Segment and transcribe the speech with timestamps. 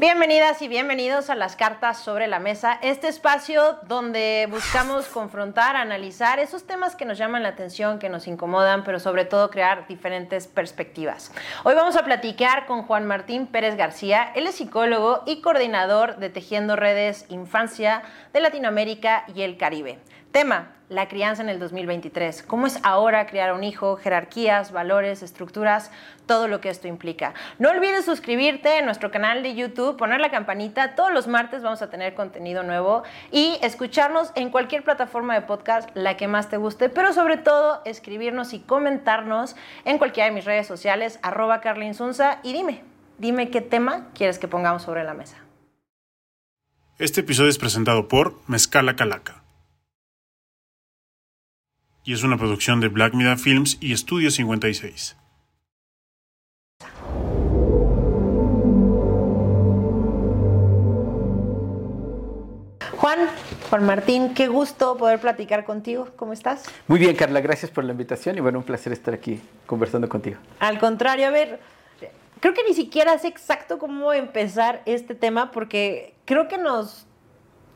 [0.00, 6.38] Bienvenidas y bienvenidos a las cartas sobre la mesa, este espacio donde buscamos confrontar, analizar
[6.38, 10.46] esos temas que nos llaman la atención, que nos incomodan, pero sobre todo crear diferentes
[10.46, 11.30] perspectivas.
[11.64, 16.30] Hoy vamos a platicar con Juan Martín Pérez García, él es psicólogo y coordinador de
[16.30, 18.00] Tejiendo Redes Infancia
[18.32, 19.98] de Latinoamérica y el Caribe.
[20.32, 22.44] Tema, la crianza en el 2023.
[22.44, 23.96] ¿Cómo es ahora criar un hijo?
[23.96, 25.90] Jerarquías, valores, estructuras,
[26.26, 27.34] todo lo que esto implica.
[27.58, 30.94] No olvides suscribirte en nuestro canal de YouTube, poner la campanita.
[30.94, 35.90] Todos los martes vamos a tener contenido nuevo y escucharnos en cualquier plataforma de podcast,
[35.94, 40.44] la que más te guste, pero sobre todo escribirnos y comentarnos en cualquiera de mis
[40.44, 42.84] redes sociales, arroba carlinsunza y dime,
[43.18, 45.38] dime qué tema quieres que pongamos sobre la mesa.
[46.98, 49.39] Este episodio es presentado por Mezcala Calaca
[52.10, 55.16] y es una producción de Black Mida Films y Estudio 56.
[62.96, 63.18] Juan,
[63.70, 66.08] Juan Martín, qué gusto poder platicar contigo.
[66.16, 66.64] ¿Cómo estás?
[66.88, 70.40] Muy bien, Carla, gracias por la invitación y bueno, un placer estar aquí conversando contigo.
[70.58, 71.60] Al contrario, a ver,
[72.40, 77.06] creo que ni siquiera sé exacto cómo empezar este tema porque creo que nos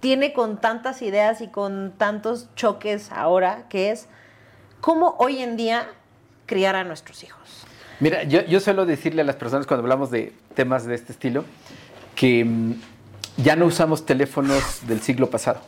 [0.01, 4.09] tiene con tantas ideas y con tantos choques ahora, que es
[4.85, 5.89] cómo hoy en día
[6.45, 7.41] criar a nuestros hijos.
[8.01, 11.47] Mira, yo, suelo decirle a las personas cuando hablamos de temas de este estilo
[12.15, 12.75] que mm,
[13.39, 15.61] ya no usamos teléfonos del siglo pasado.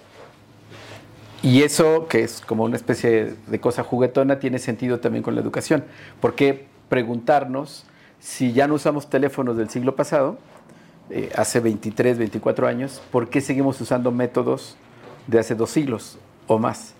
[1.42, 5.40] Y eso, que es como una especie de cosa juguetona, tiene sentido también con la
[5.40, 5.84] educación.
[6.20, 7.86] ¿Por qué preguntarnos
[8.20, 10.36] si ya no usamos teléfonos del siglo pasado,
[11.08, 14.76] eh, hace 23, 24 años, por qué seguimos usando métodos
[15.26, 16.92] de hace dos siglos o más?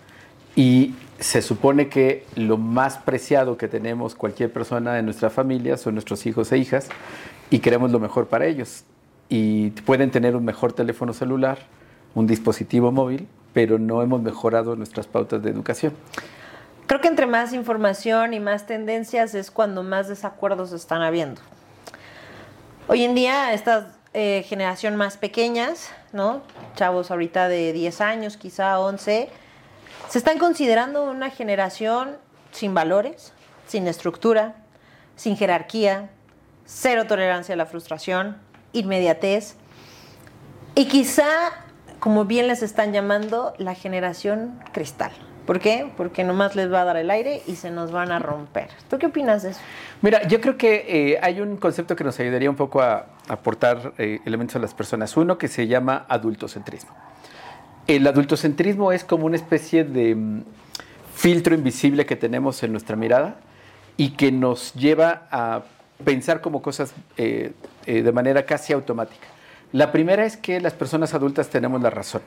[0.57, 5.95] Y se supone que lo más preciado que tenemos cualquier persona en nuestra familia son
[5.95, 6.89] nuestros hijos e hijas
[7.51, 8.85] y queremos lo mejor para ellos.
[9.29, 11.59] Y pueden tener un mejor teléfono celular,
[12.15, 15.93] un dispositivo móvil, pero no hemos mejorado nuestras pautas de educación.
[16.87, 21.41] Creo que entre más información y más tendencias es cuando más desacuerdos están habiendo.
[22.89, 26.41] Hoy en día, estas eh, generación más pequeñas, ¿no?
[26.77, 29.29] Chavos ahorita de 10 años, quizá 11,
[30.09, 32.17] se están considerando una generación
[32.53, 33.33] sin valores,
[33.67, 34.57] sin estructura,
[35.17, 36.11] sin jerarquía,
[36.65, 38.37] cero tolerancia a la frustración,
[38.73, 39.57] inmediatez.
[40.75, 41.27] Y quizá,
[42.01, 45.13] como bien les están llamando, la generación cristal.
[45.47, 45.93] ¿Por qué?
[45.97, 48.69] Porque nomás les va a dar el aire y se nos van a romper.
[48.91, 49.61] ¿Tú qué opinas de eso?
[50.03, 53.93] Mira, yo creo que eh, hay un concepto que nos ayudaría un poco a aportar
[53.97, 55.17] eh, elementos a las personas.
[55.17, 56.91] Uno que se llama adultocentrismo.
[57.87, 60.43] El adultocentrismo es como una especie de mm,
[61.15, 63.37] filtro invisible que tenemos en nuestra mirada
[63.97, 65.63] y que nos lleva a
[66.05, 67.53] pensar como cosas eh,
[67.87, 69.29] eh, de manera casi automática.
[69.73, 72.23] La primera es que las personas adultas tenemos la razón.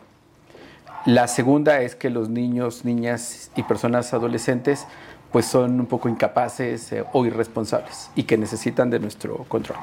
[1.05, 4.87] La segunda es que los niños, niñas y personas adolescentes
[5.31, 9.77] pues son un poco incapaces eh, o irresponsables y que necesitan de nuestro control.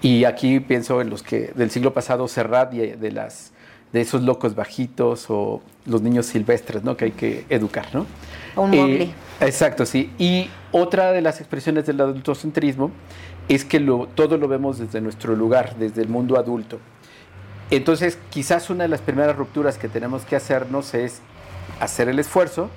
[0.00, 3.52] Y aquí pienso en los que del siglo pasado Serrat y de las
[3.92, 6.96] de esos locos bajitos o los niños silvestres, ¿no?
[6.96, 8.06] Que hay que educar, ¿no?
[8.56, 9.10] Un eh,
[9.40, 10.12] exacto, sí.
[10.18, 12.90] Y otra de las expresiones del adultocentrismo
[13.48, 16.78] es que lo, todo lo vemos desde nuestro lugar, desde el mundo adulto.
[17.70, 21.20] Entonces, quizás una de las primeras rupturas que tenemos que hacernos es
[21.80, 22.70] hacer el esfuerzo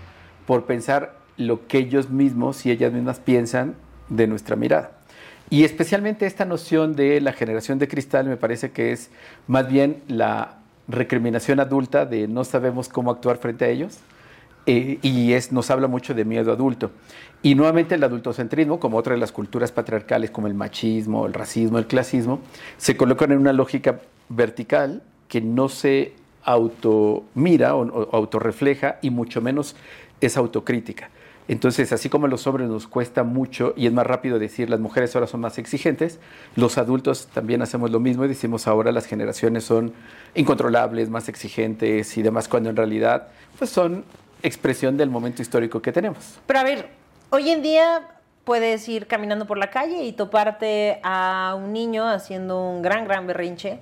[0.45, 3.75] por pensar lo que ellos mismos y ellas mismas piensan
[4.09, 4.91] de nuestra mirada.
[5.49, 9.09] Y especialmente esta noción de la generación de cristal me parece que es
[9.47, 13.99] más bien la recriminación adulta de no sabemos cómo actuar frente a ellos.
[14.67, 16.91] Eh, y es, nos habla mucho de miedo adulto.
[17.41, 21.79] Y nuevamente el adultocentrismo, como otra de las culturas patriarcales como el machismo, el racismo,
[21.79, 22.41] el clasismo,
[22.77, 29.41] se colocan en una lógica vertical que no se automira o, o autorrefleja y mucho
[29.41, 29.75] menos
[30.19, 31.09] es autocrítica.
[31.51, 34.79] Entonces, así como a los hombres nos cuesta mucho y es más rápido decir las
[34.79, 36.21] mujeres ahora son más exigentes,
[36.55, 39.91] los adultos también hacemos lo mismo y decimos ahora las generaciones son
[40.33, 43.27] incontrolables, más exigentes y demás, cuando en realidad
[43.59, 44.05] pues son
[44.41, 46.39] expresión del momento histórico que tenemos.
[46.47, 46.89] Pero a ver,
[47.31, 48.07] hoy en día
[48.45, 53.27] puedes ir caminando por la calle y toparte a un niño haciendo un gran, gran
[53.27, 53.81] berrinche.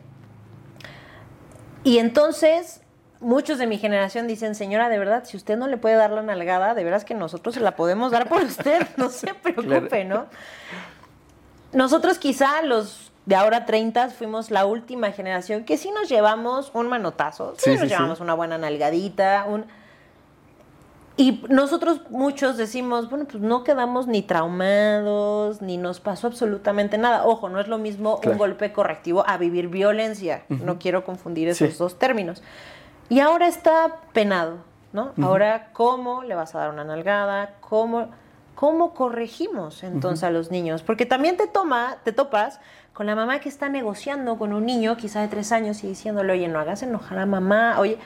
[1.84, 2.82] Y entonces
[3.22, 6.22] muchos de mi generación dicen, señora, de verdad, si usted no le puede dar la
[6.22, 10.28] nalgada, de veras que nosotros se la podemos dar por usted, no se preocupe, ¿no?
[11.72, 16.88] Nosotros quizá los de ahora 30 fuimos la última generación que sí nos llevamos un
[16.88, 19.66] manotazo, sí, nos llevamos una buena nalgadita, un...
[21.16, 27.26] Y nosotros muchos decimos, bueno, pues no quedamos ni traumados, ni nos pasó absolutamente nada.
[27.26, 30.46] Ojo, no es lo mismo un golpe correctivo a vivir violencia.
[30.48, 32.42] No quiero confundir esos dos términos.
[33.10, 34.58] Y ahora está penado,
[34.94, 35.14] ¿no?
[35.22, 37.56] Ahora, ¿cómo le vas a dar una nalgada?
[37.60, 38.10] ¿Cómo,
[38.56, 40.84] cómo corregimos entonces a los niños?
[40.84, 42.60] Porque también te toma, te topas
[42.94, 46.34] con la mamá que está negociando con un niño, quizá de tres años, y diciéndole,
[46.34, 47.98] oye, no hagas enojar a mamá, oye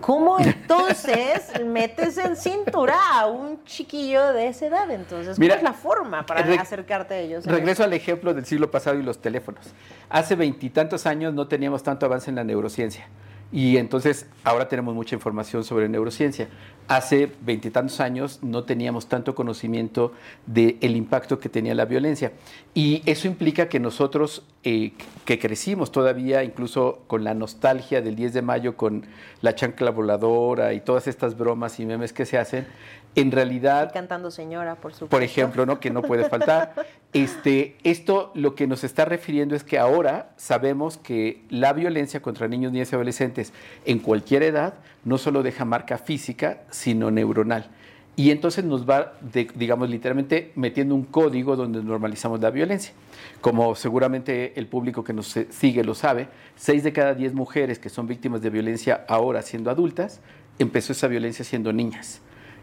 [0.00, 4.90] ¿Cómo entonces metes en cintura a un chiquillo de esa edad?
[4.90, 7.46] Entonces, ¿cuál es la forma para acercarte a ellos?
[7.46, 9.64] Regreso al ejemplo del siglo pasado y los teléfonos.
[10.08, 13.06] Hace veintitantos años no teníamos tanto avance en la neurociencia.
[13.50, 16.48] Y entonces ahora tenemos mucha información sobre neurociencia.
[16.86, 20.12] Hace veintitantos años no teníamos tanto conocimiento
[20.46, 22.32] del impacto que tenía la violencia.
[22.74, 24.92] Y eso implica que nosotros, eh,
[25.24, 29.06] que crecimos todavía, incluso con la nostalgia del 10 de mayo, con
[29.40, 32.66] la chancla voladora y todas estas bromas y memes que se hacen,
[33.14, 33.90] en realidad...
[33.92, 35.08] cantando señora, por supuesto.
[35.10, 35.80] Por ejemplo, ¿no?
[35.80, 36.74] que no puede faltar.
[37.14, 42.48] Este, esto lo que nos está refiriendo es que ahora sabemos que la violencia contra
[42.48, 43.54] niños, niñas y adolescentes
[43.86, 44.74] en cualquier edad
[45.04, 47.70] no solo deja marca física, sino neuronal.
[48.14, 49.14] Y entonces nos va,
[49.54, 52.92] digamos, literalmente metiendo un código donde normalizamos la violencia.
[53.40, 57.88] Como seguramente el público que nos sigue lo sabe, seis de cada diez mujeres que
[57.88, 60.20] son víctimas de violencia ahora siendo adultas,
[60.58, 62.20] empezó esa violencia siendo niñas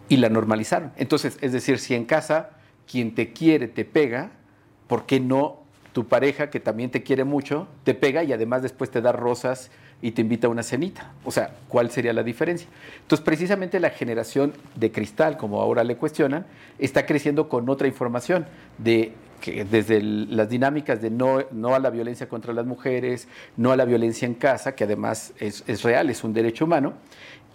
[0.10, 0.92] y la normalizaron.
[0.98, 2.52] Entonces, es decir, si en casa
[2.90, 4.32] quien te quiere te pega,
[4.88, 5.64] ¿por qué no
[5.94, 9.72] tu pareja, que también te quiere mucho, te pega y además después te da rosas
[10.02, 11.14] y te invita a una cenita?
[11.24, 12.68] O sea, ¿cuál sería la diferencia?
[13.02, 16.46] Entonces, precisamente la generación de cristal, como ahora le cuestionan,
[16.80, 18.46] está creciendo con otra información
[18.78, 23.72] de que desde las dinámicas de no, no, a la violencia contra las mujeres, no
[23.72, 26.94] a la violencia en casa, que además es, es real, es un derecho humano,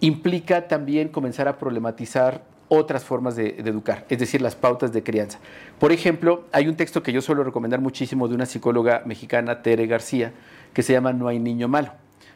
[0.01, 5.39] implica también comenzar a problematizar otras formas de, educar, es decir, las pautas de crianza.
[5.77, 9.87] Por ejemplo, hay un texto que yo suelo recomendar muchísimo de una psicóloga mexicana, Tere
[9.87, 10.31] García,
[10.73, 11.91] que se llama No hay niño malo.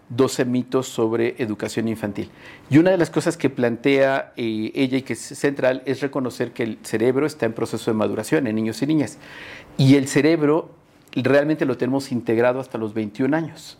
[0.10, 2.30] 12 mitos sobre educación infantil.
[2.70, 6.52] Y una de las cosas que plantea eh, ella y que es central es reconocer
[6.52, 9.18] que el cerebro está en proceso de maduración en niños y niñas.
[9.78, 10.70] Y el cerebro
[11.16, 13.80] realmente lo tenemos integrado hasta los 21 años.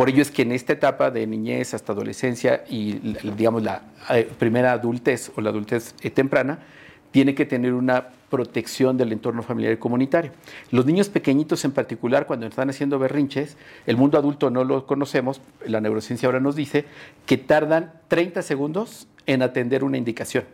[0.00, 2.94] Por ello es que en esta etapa de niñez hasta adolescencia y
[3.36, 6.58] digamos la eh, primera adultez o la adultez eh, temprana,
[7.10, 10.32] tiene que tener una protección del entorno familiar y comunitario.
[10.70, 15.42] Los niños pequeñitos en particular, cuando están haciendo berrinches, el mundo adulto no lo conocemos,
[15.66, 16.86] la neurociencia ahora nos dice
[17.26, 20.44] que tardan 30 segundos en atender una indicación.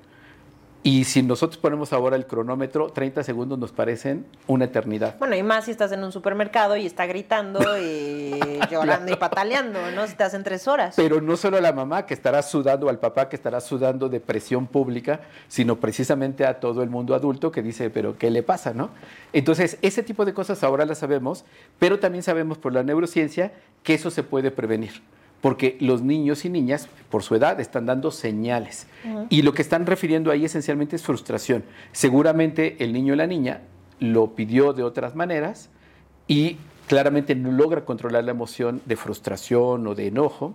[0.87, 5.19] Y si nosotros ponemos ahora el cronómetro, 30 segundos nos parecen una eternidad.
[5.19, 8.39] Bueno, y más si estás en un supermercado y está gritando y
[8.71, 10.07] llorando y pataleando, ¿no?
[10.07, 10.95] Si te hacen tres horas.
[10.95, 14.21] Pero no solo a la mamá que estará sudando, al papá que estará sudando de
[14.21, 18.73] presión pública, sino precisamente a todo el mundo adulto que dice, pero ¿qué le pasa,
[18.73, 18.91] no?
[19.33, 21.45] Entonces, ese tipo de cosas ahora las sabemos,
[21.81, 23.51] pero también sabemos por la neurociencia
[23.83, 25.03] que eso se puede prevenir
[25.41, 28.87] porque los niños y niñas, por su edad, están dando señales.
[29.29, 31.65] Y lo que están refiriendo ahí esencialmente es frustración.
[31.93, 33.61] Seguramente el niño o la niña
[34.01, 35.71] lo pidió de otras maneras
[36.27, 36.57] y
[36.87, 40.55] claramente no logra controlar la emoción de frustración o de enojo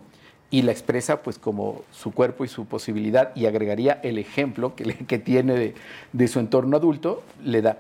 [0.50, 4.84] y la expresa pues como su cuerpo y su posibilidad y agregaría el ejemplo que,
[5.08, 5.74] que tiene
[6.12, 7.78] de, su entorno adulto, le da.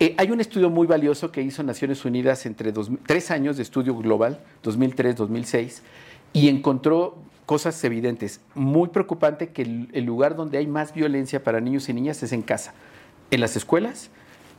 [0.00, 2.72] Eh, hay un estudio muy valioso que hizo Naciones Unidas entre
[3.06, 5.80] tres años de estudio global, 2003-2006,
[6.32, 8.40] y encontró cosas evidentes.
[8.54, 12.42] Muy preocupante que el, lugar donde hay más violencia para niños y niñas es en
[12.42, 12.74] casa,
[13.30, 14.10] en las escuelas,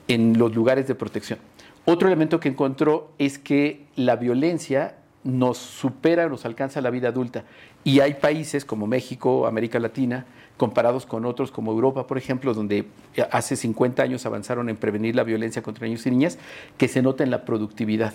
[0.07, 1.39] en los lugares de protección.
[1.85, 7.43] Otro elemento que encontró es que la violencia nos supera, nos alcanza la vida adulta.
[7.83, 10.25] Y hay países como México, América Latina,
[10.57, 12.85] comparados con otros como Europa, por ejemplo, donde
[13.31, 16.37] hace 50 años avanzaron en prevenir la violencia contra niños y niñas,
[16.77, 18.13] que se nota en la productividad,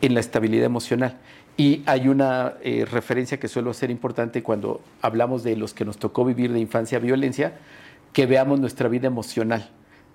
[0.00, 1.18] en la estabilidad emocional.
[1.56, 5.98] Y hay una eh, referencia que suele ser importante cuando hablamos de los que nos
[5.98, 7.58] tocó vivir de infancia violencia,
[8.12, 9.70] que veamos nuestra vida emocional.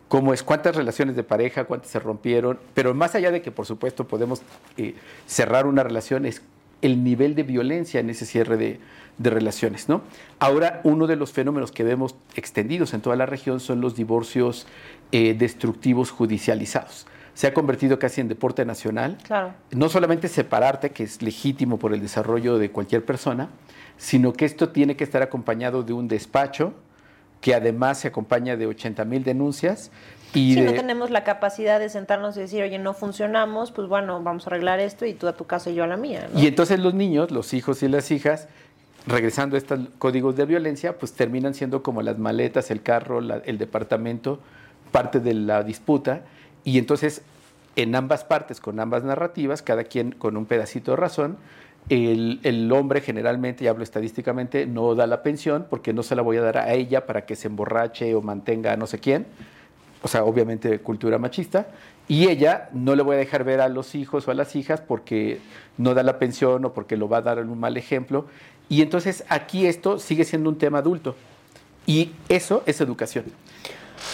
[0.08, 3.66] Cómo es, cuántas relaciones de pareja, cuántas se rompieron, pero más allá de que por
[3.66, 4.42] supuesto podemos
[4.78, 6.42] eh, cerrar una relación, es
[6.82, 8.80] el nivel de violencia en ese cierre de,
[9.18, 9.88] relaciones.
[9.88, 10.02] ¿no?
[10.40, 14.68] Ahora, uno de los fenómenos que vemos extendidos en toda la región son los divorcios
[15.12, 19.18] eh, destructivos judicializados se ha convertido casi en deporte nacional.
[19.24, 19.54] Claro.
[19.72, 23.50] No solamente separarte, que es legítimo por el desarrollo de cualquier persona,
[23.98, 26.74] sino que esto tiene que estar acompañado de un despacho
[27.42, 29.92] que además se acompaña de 80 mil denuncias.
[30.34, 34.24] Y si no tenemos la capacidad de sentarnos y decir, oye, no funcionamos, pues bueno,
[34.24, 36.28] vamos a arreglar esto y tú a tu casa y yo a la mía.
[36.36, 38.48] Y entonces los niños, los hijos y las hijas,
[39.06, 43.58] regresando a estos códigos de violencia, pues terminan siendo como las maletas, el carro, el
[43.58, 44.40] departamento,
[44.92, 46.24] parte de la disputa.
[46.66, 47.22] Y entonces,
[47.78, 51.38] en ambas partes, con ambas narrativas, cada quien con un pedacito de razón,
[51.88, 56.24] el, el, hombre generalmente, y hablo estadísticamente, no da la pensión porque no se la
[56.24, 59.28] voy a dar a ella para que se emborrache o mantenga a no sé quién.
[60.02, 61.68] O sea, obviamente cultura machista.
[62.08, 64.82] Y ella no le voy a dejar ver a los hijos o a las hijas
[64.82, 65.40] porque
[65.78, 68.26] no da la pensión o porque lo va a dar en un mal ejemplo.
[68.70, 71.16] Y entonces aquí esto sigue siendo un tema adulto.
[71.88, 73.26] Y eso es educación.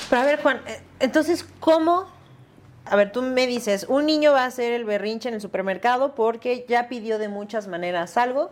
[0.10, 2.06] Pero a ver, Juan, eh, entonces, ¿cómo?
[2.86, 6.16] A ver, tú me dices, un niño va a hacer el berrinche en el supermercado
[6.16, 8.52] porque ya pidió de muchas maneras algo.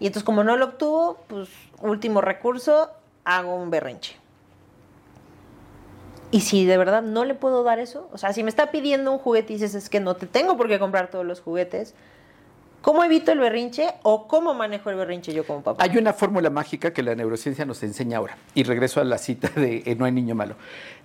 [0.00, 1.48] Y entonces, como no lo obtuvo, pues
[1.80, 2.90] último recurso,
[3.24, 4.16] hago un berrinche.
[6.30, 9.12] Y si de verdad no le puedo dar eso, o sea, si me está pidiendo
[9.12, 11.94] un juguete y dices, es que no te tengo por qué comprar todos los juguetes,
[12.82, 15.84] ¿Cómo evito el berrinche o cómo manejo el berrinche yo como papá?
[15.84, 18.36] Hay una fórmula mágica que la neurociencia nos enseña ahora.
[18.54, 20.56] Y regreso a la cita de eh, No hay niño malo.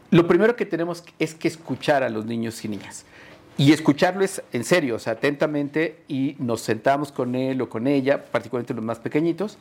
[0.09, 3.05] Lo primero que tenemos es que escuchar a los niños y niñas.
[3.57, 7.87] Y escucharlo es en serio, o sea, atentamente, y nos sentamos con él o con
[7.87, 9.57] ella, particularmente los más pequeñitos,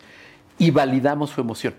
[0.58, 1.74] y validamos su emoción.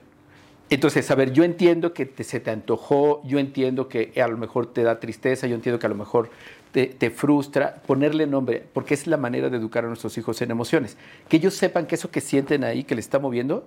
[0.70, 4.66] Entonces, a ver, yo entiendo que se te antojó, yo entiendo que a lo mejor
[4.74, 6.30] te da tristeza, yo entiendo que a lo mejor
[6.72, 10.98] te, frustra, ponerle nombre, porque es la manera de educar a nuestros hijos en emociones.
[11.30, 13.66] Que ellos sepan que eso que sienten ahí, que le está moviendo,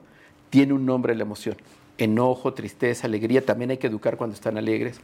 [0.51, 1.57] tiene un nombre la emoción.
[2.05, 5.01] Enojo, tristeza, alegría, también hay que educar cuando están alegres.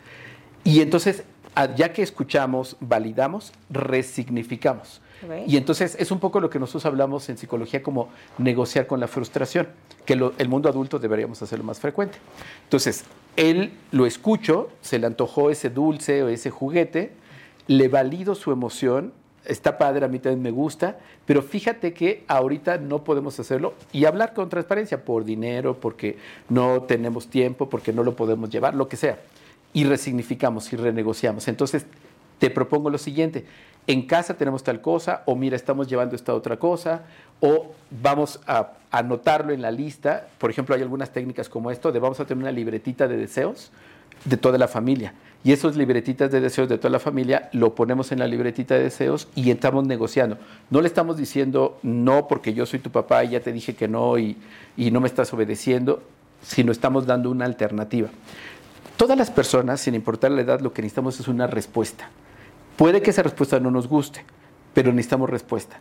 [0.65, 1.25] Y entonces,
[1.77, 5.01] ya que escuchamos, validamos, resignificamos.
[5.47, 9.09] Y entonces es un poco lo que nosotros hablamos en psicología como negociar con la
[9.09, 9.69] frustración,
[10.05, 12.19] que el mundo adulto deberíamos hacerlo más frecuente.
[12.65, 13.05] Entonces,
[13.37, 17.13] él lo escucho, se le antojó ese dulce o ese juguete,
[17.67, 19.13] le valido su emoción,
[19.49, 24.05] está padre, a mí también me gusta, pero fíjate que ahorita no podemos hacerlo y
[24.05, 28.89] hablar con transparencia por dinero, porque no tenemos tiempo, porque no lo podemos llevar, lo
[28.89, 29.19] que sea.
[29.73, 31.49] Y resignificamos y renegociamos.
[31.49, 31.87] Entonces,
[32.39, 33.47] te propongo lo siguiente,
[33.87, 37.03] en casa tenemos tal cosa, o mira, estamos llevando esta otra cosa,
[37.41, 40.27] o vamos a anotarlo en la lista.
[40.39, 43.71] Por ejemplo, hay algunas técnicas como esto, de vamos a tener una libretita de deseos
[44.27, 45.15] de toda la familia.
[45.45, 48.83] Y esos libretitas de deseos de toda la familia lo ponemos en la libretita de
[48.83, 50.39] deseos y estamos negociando.
[50.71, 53.87] No le estamos diciendo no porque yo soy tu papá y ya te dije que
[53.87, 54.37] no y,
[54.77, 56.03] y no me estás obedeciendo,
[56.43, 58.09] sino estamos dando una alternativa.
[58.97, 62.11] Todas las personas, sin importar la edad, lo que necesitamos es una respuesta.
[62.77, 64.25] Puede que esa respuesta no nos guste,
[64.75, 65.79] pero necesitamos respuesta.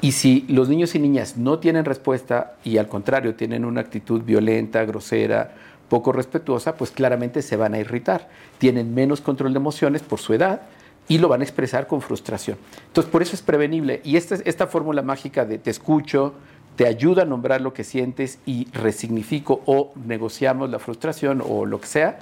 [0.00, 4.22] Y si los niños y niñas no tienen respuesta y al contrario tienen una actitud
[4.22, 5.54] violenta, grosera,
[5.88, 8.28] poco respetuosa, pues claramente se van a irritar.
[8.58, 10.62] Tienen menos control de emociones por su edad
[11.08, 12.58] y lo van a expresar con frustración.
[12.88, 14.00] Entonces, por eso es prevenible.
[14.04, 16.34] Y esta, esta fórmula mágica de te escucho,
[16.76, 21.80] te ayuda a nombrar lo que sientes y resignifico o negociamos la frustración o lo
[21.80, 22.18] que sea,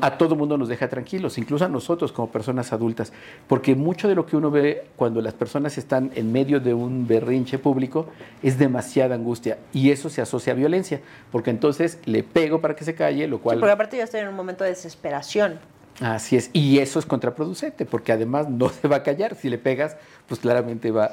[0.00, 3.12] a todo mundo nos deja tranquilos, incluso a nosotros como personas adultas,
[3.48, 7.06] porque mucho de lo que uno ve cuando las personas están en medio de un
[7.06, 8.06] berrinche público
[8.42, 11.00] es demasiada angustia y eso se asocia a violencia,
[11.32, 13.56] porque entonces le pego para que se calle, lo cual...
[13.56, 15.58] Sí, porque aparte ya estoy en un momento de desesperación.
[16.00, 19.58] Así es, y eso es contraproducente, porque además no se va a callar, si le
[19.58, 19.96] pegas,
[20.26, 21.12] pues claramente va...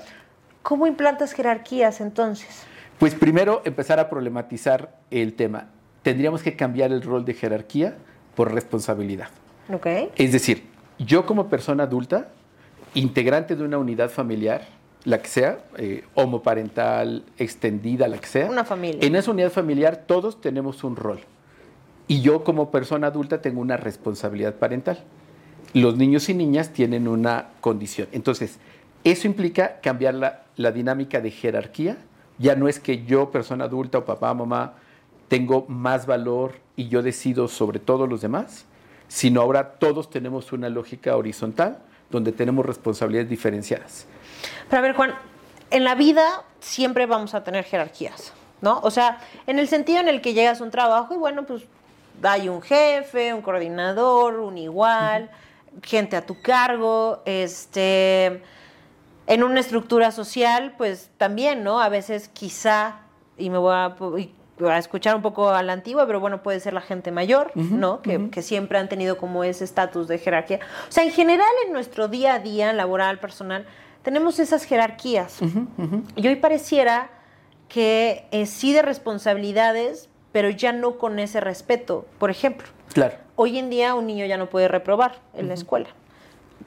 [0.61, 2.63] ¿Cómo implantas jerarquías entonces?
[2.99, 5.69] Pues primero empezar a problematizar el tema.
[6.03, 7.95] Tendríamos que cambiar el rol de jerarquía
[8.37, 9.29] por responsabilidad.
[9.73, 10.11] Okay.
[10.15, 10.65] Es decir,
[10.99, 12.29] yo como persona adulta,
[12.93, 14.67] integrante de una unidad familiar,
[15.05, 18.45] la que sea, eh, homoparental, extendida, la que sea.
[18.45, 18.99] Una familia.
[19.01, 21.19] En esa unidad familiar todos tenemos un rol.
[22.07, 24.99] Y yo como persona adulta tengo una responsabilidad parental.
[25.73, 28.07] Los niños y niñas tienen una condición.
[28.11, 28.59] Entonces,
[29.03, 31.97] eso implica cambiar la, la dinámica de jerarquía.
[32.37, 34.75] Ya no es que yo, persona adulta o papá, mamá,
[35.27, 38.65] tengo más valor y yo decido sobre todos los demás,
[39.07, 41.79] sino ahora todos tenemos una lógica horizontal
[42.09, 44.05] donde tenemos responsabilidades diferenciadas.
[44.69, 45.13] Pero a ver, Juan,
[45.71, 48.79] en la vida siempre vamos a tener jerarquías, ¿no?
[48.81, 51.63] O sea, en el sentido en el que llegas a un trabajo y bueno, pues
[52.23, 55.29] hay un jefe, un coordinador, un igual,
[55.83, 58.41] gente a tu cargo, este,
[59.27, 61.79] en una estructura social, pues también, ¿no?
[61.79, 63.01] A veces quizá,
[63.37, 63.95] y me voy a,
[64.65, 68.01] a escuchar un poco a la antigua, pero bueno, puede ser la gente mayor, ¿no?
[68.01, 70.59] Que, siempre han tenido como ese estatus de jerarquía.
[70.87, 73.65] O sea, en general en nuestro día a día, laboral, personal,
[74.03, 75.39] tenemos esas jerarquías.
[76.15, 77.09] Y hoy pareciera
[77.67, 82.05] que eh, sí de responsabilidades, pero ya no con ese respeto.
[82.17, 83.15] Por ejemplo, claro.
[83.35, 85.89] hoy en día un niño ya no puede reprobar en la escuela.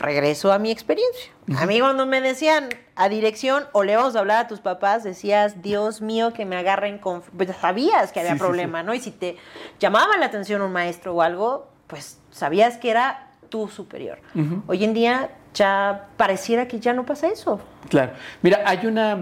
[0.00, 1.30] Regreso a mi experiencia.
[1.56, 5.04] A mí cuando me decían a dirección o le vamos a hablar a tus papás,
[5.04, 7.22] decías, Dios mío, que me agarren con...
[7.22, 8.94] Pues sabías que había problema, ¿no?
[8.94, 9.36] Y si te
[9.78, 14.18] llamaba la atención un maestro o algo, pues sabías que era tu superior.
[14.66, 17.60] Hoy en día ya pareciera que ya no pasa eso.
[17.88, 18.12] Claro.
[18.42, 19.18] Mira, hay una...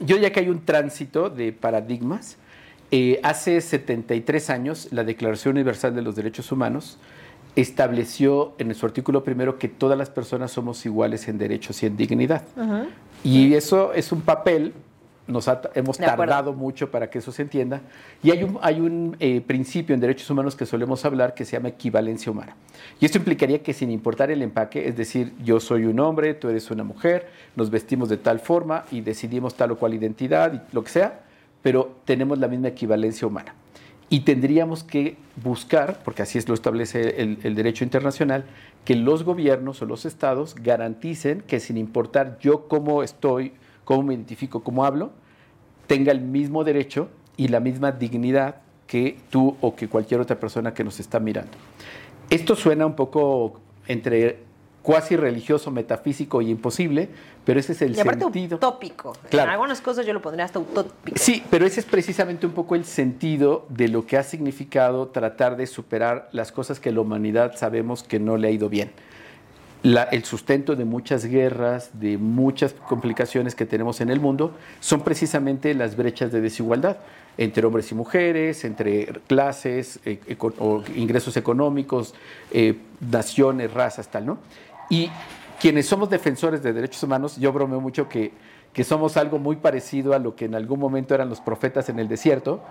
[0.00, 2.36] Yo ya que hay un tránsito de paradigmas,
[2.90, 6.98] eh, hace 73 años la Declaración Universal de los Derechos Humanos
[7.60, 11.96] estableció en su artículo primero que todas las personas somos iguales en derechos y en
[11.96, 12.42] dignidad.
[13.24, 14.74] Y eso es un papel,
[15.26, 17.80] nos hemos tardado mucho para que eso se entienda,
[18.22, 21.56] y hay un, hay un eh, principio en derechos humanos que solemos hablar que se
[21.56, 22.54] llama equivalencia humana.
[23.00, 26.48] Y esto implicaría que sin importar el empaque, es decir, yo soy un hombre, tú
[26.48, 30.74] eres una mujer, nos vestimos de tal forma y decidimos tal o cual identidad y
[30.74, 31.22] lo que sea,
[31.60, 33.52] pero tenemos la misma equivalencia humana
[34.10, 38.44] y tendríamos que buscar, porque así es lo establece el, derecho internacional,
[38.84, 43.52] que los gobiernos o los estados garanticen que sin importar yo cómo estoy,
[43.84, 45.10] cómo me identifico, cómo hablo,
[45.86, 50.72] tenga el mismo derecho y la misma dignidad que tú o que cualquier otra persona
[50.72, 51.52] que nos está mirando.
[52.30, 54.47] Esto suena un poco entre
[54.88, 57.10] cuasi religioso, metafísico y imposible,
[57.44, 58.56] pero ese es el y aparte sentido.
[58.56, 59.14] utópico.
[59.30, 61.18] En algunas cosas yo lo pondría hasta utópico.
[61.20, 65.58] Sí, pero ese es precisamente un poco el sentido de lo que ha significado tratar
[65.58, 68.90] de superar las cosas que la humanidad sabemos que no le ha ido bien.
[69.82, 75.74] el sustento de muchas guerras, de muchas complicaciones que tenemos en el mundo, son precisamente
[75.74, 76.96] las brechas de desigualdad
[77.38, 80.18] entre hombres y mujeres, entre clases, eh,
[80.96, 82.14] ingresos económicos,
[82.50, 84.38] eh, naciones, razas, tal, ¿no?
[84.88, 85.10] Y
[85.60, 88.32] quienes somos defensores de derechos humanos, yo bromeo mucho que,
[88.72, 91.98] que somos algo muy parecido a lo que en algún momento eran los profetas en
[91.98, 92.62] el desierto.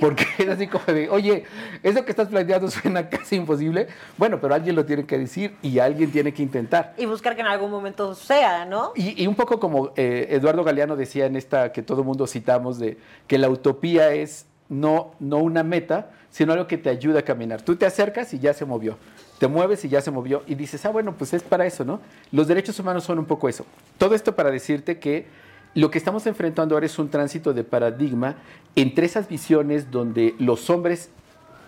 [0.00, 1.44] Porque es así como de, oye,
[1.82, 3.88] eso que estás planteando suena casi imposible.
[4.18, 6.94] Bueno, pero alguien lo tiene que decir y alguien tiene que intentar.
[6.98, 8.92] Y buscar que en algún momento sea, ¿no?
[8.94, 12.98] Y, un poco como eh, Eduardo Galeano decía en esta que todo mundo citamos de
[13.26, 17.62] que la utopía es no, no una meta, sino algo que te ayuda a caminar.
[17.62, 18.96] Tú te acercas y ya se movió
[19.38, 22.00] te mueves y ya se movió y dices, ah, bueno, pues es para eso, ¿no?
[22.32, 23.66] Los derechos humanos son un poco eso.
[23.98, 25.26] Todo esto para decirte que
[25.74, 28.36] lo que estamos enfrentando ahora es un tránsito de paradigma
[28.76, 31.10] entre esas visiones donde los hombres,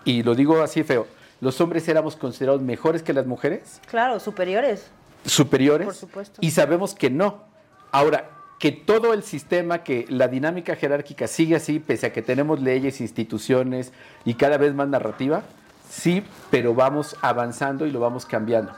[0.04, 1.06] y lo digo así feo,
[1.40, 3.80] los hombres éramos considerados mejores que las mujeres.
[3.90, 4.90] Claro, superiores.
[5.24, 5.86] Superiores.
[5.86, 6.38] Por supuesto.
[6.40, 7.42] Y sabemos que no.
[7.90, 12.60] Ahora, que todo el sistema, que la dinámica jerárquica sigue así, pese a que tenemos
[12.60, 13.92] leyes, instituciones
[14.24, 15.42] y cada vez más narrativa,
[15.88, 18.72] sí, pero vamos avanzando y lo vamos cambiando.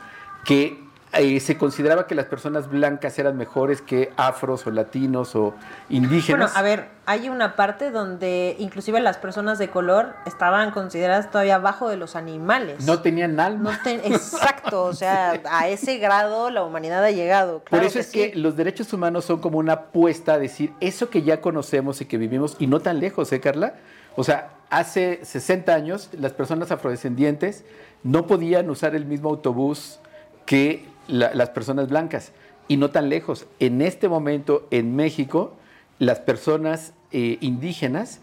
[0.44, 5.54] Que eh, se consideraba que las personas blancas eran mejores que afros o latinos o
[5.88, 6.52] indígenas.
[6.52, 11.54] Bueno, a ver, hay una parte donde inclusive las personas de color estaban consideradas todavía
[11.54, 12.84] abajo de los animales.
[12.84, 13.80] No tenían alma.
[13.86, 17.62] exacto, o sea, a ese grado la humanidad ha llegado.
[17.70, 21.22] Por eso es que los derechos humanos son como una apuesta a decir eso que
[21.22, 23.74] ya conocemos y que vivimos, y no tan lejos, ¿eh, Carla?
[24.14, 27.64] O sea, hace 60 años las personas afrodescendientes
[28.02, 30.00] no podían usar el mismo autobús
[30.44, 32.32] que las personas blancas.
[32.68, 33.46] Y no tan lejos.
[33.58, 35.54] En este momento, en México,
[35.98, 38.20] las personas eh, indígenas,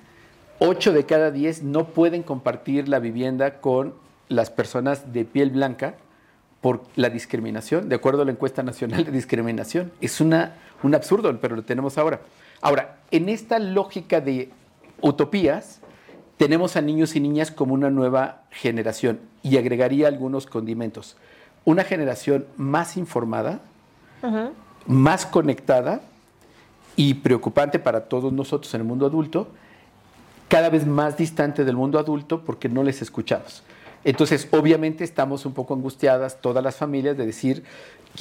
[0.59, 3.93] 8 de cada 10 no pueden compartir la vivienda con
[4.29, 5.95] las personas de piel blanca
[6.61, 9.91] por la discriminación, de acuerdo a la encuesta nacional de discriminación.
[10.01, 12.21] Es una, un absurdo, pero lo tenemos ahora.
[12.61, 14.49] Ahora, en esta lógica de
[15.01, 15.81] utopías,
[16.37, 21.17] tenemos a niños y niñas como una nueva generación y agregaría algunos condimentos.
[21.65, 23.60] Una generación más informada,
[24.88, 26.01] más conectada
[26.95, 29.47] y preocupante para todos nosotros en el mundo adulto,
[30.47, 33.63] cada vez más distante del mundo adulto porque no les escuchamos.
[34.04, 37.63] Entonces, obviamente estamos un poco angustiadas todas las familias de decir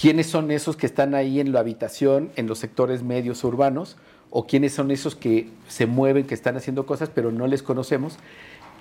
[0.00, 3.96] quiénes son esos que están ahí en la habitación, en los sectores medios urbanos,
[4.30, 8.16] o quiénes son esos que se mueven, que están haciendo cosas, pero no les conocemos.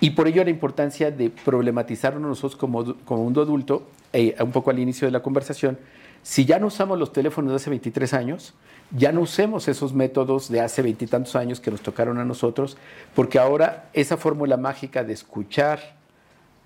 [0.00, 4.70] Y por ello la importancia de problematizarnos nosotros como, como mundo adulto, eh, un poco
[4.70, 5.76] al inicio de la conversación,
[6.22, 8.54] si ya no usamos los teléfonos de hace 23 años,
[8.90, 12.76] ya no usemos esos métodos de hace veintitantos años que nos tocaron a nosotros,
[13.14, 15.96] porque ahora esa fórmula mágica de escuchar,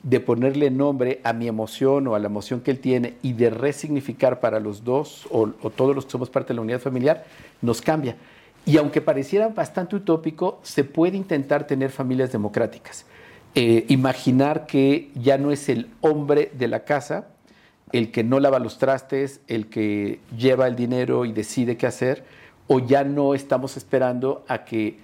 [0.03, 3.51] de ponerle nombre a mi emoción o a la emoción que él tiene y de
[3.51, 7.25] resignificar para los dos o, todos los que somos parte de la unidad familiar,
[7.63, 8.17] nos cambia.
[8.67, 13.07] Y aunque pareciera bastante utópico, se puede intentar tener familias democráticas.
[13.55, 17.29] Eh, imaginar que ya no es el hombre de la casa
[17.93, 22.25] el que no lava los trastes, el que lleva el dinero y decide qué hacer,
[22.67, 24.99] o ya no estamos esperando a que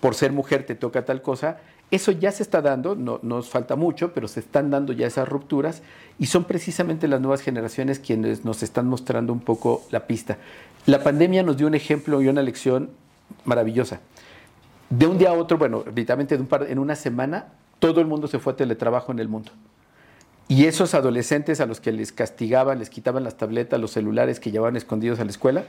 [0.00, 1.58] por ser mujer te toca tal cosa,
[1.90, 5.28] Eso ya se está dando, no nos falta mucho, pero se están dando ya esas
[5.28, 5.82] rupturas
[6.20, 10.38] y son precisamente las nuevas generaciones quienes nos están mostrando un poco la pista.
[10.86, 12.90] La pandemia nos dio un ejemplo y una lección
[13.44, 14.00] maravillosa.
[14.88, 17.46] De un día a otro, bueno, literalmente en una semana,
[17.80, 19.50] todo el mundo se fue a teletrabajo en el mundo.
[20.50, 24.50] Y esos adolescentes a los que les castigaban, les quitaban las tabletas, los celulares que
[24.50, 25.62] llevaban escondidos a la escuela,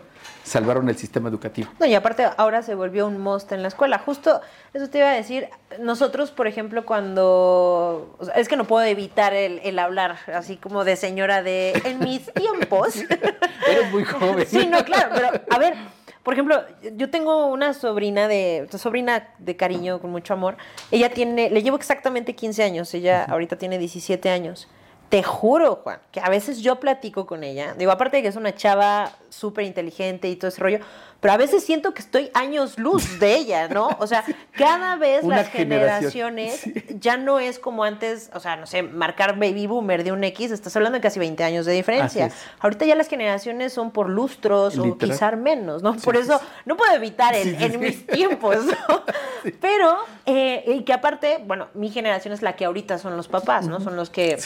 [0.43, 1.69] salvaron el sistema educativo.
[1.79, 3.99] No, y aparte ahora se volvió un most en la escuela.
[3.99, 4.41] Justo
[4.73, 5.49] eso te iba a decir.
[5.79, 8.17] Nosotros, por ejemplo, cuando...
[8.35, 11.79] es que no puedo evitar el, hablar así como de señora de...
[11.85, 12.95] En mis tiempos...
[13.67, 14.47] Eres muy joven.
[14.47, 15.75] sí, no, claro, pero a ver...
[16.23, 16.63] Por ejemplo,
[16.97, 20.55] yo tengo una sobrina de, sobrina de cariño, con mucho amor.
[20.91, 24.67] Ella tiene, le llevo exactamente 15 años, ella ahorita tiene 17 años.
[25.11, 27.73] Te juro, Juan, que a veces yo platico con ella.
[27.77, 30.79] Digo, aparte de que es una chava súper inteligente y todo ese rollo,
[31.19, 33.89] pero a veces siento que estoy años luz de ella, ¿no?
[33.99, 36.63] O sea, cada vez las generaciones
[36.97, 40.49] ya no es como antes, o sea, no sé, marcar baby boomer de un X,
[40.49, 42.31] estás hablando de casi 20 años de diferencia.
[42.61, 45.93] Ahorita ya las generaciones son por lustros o quizás menos, ¿no?
[45.97, 49.03] por eso no puedo evitar el, en mis tiempos, ¿no?
[49.59, 53.67] Pero, eh, y que aparte, bueno, mi generación es la que ahorita son los papás,
[53.67, 53.81] ¿no?
[53.81, 54.37] Son los que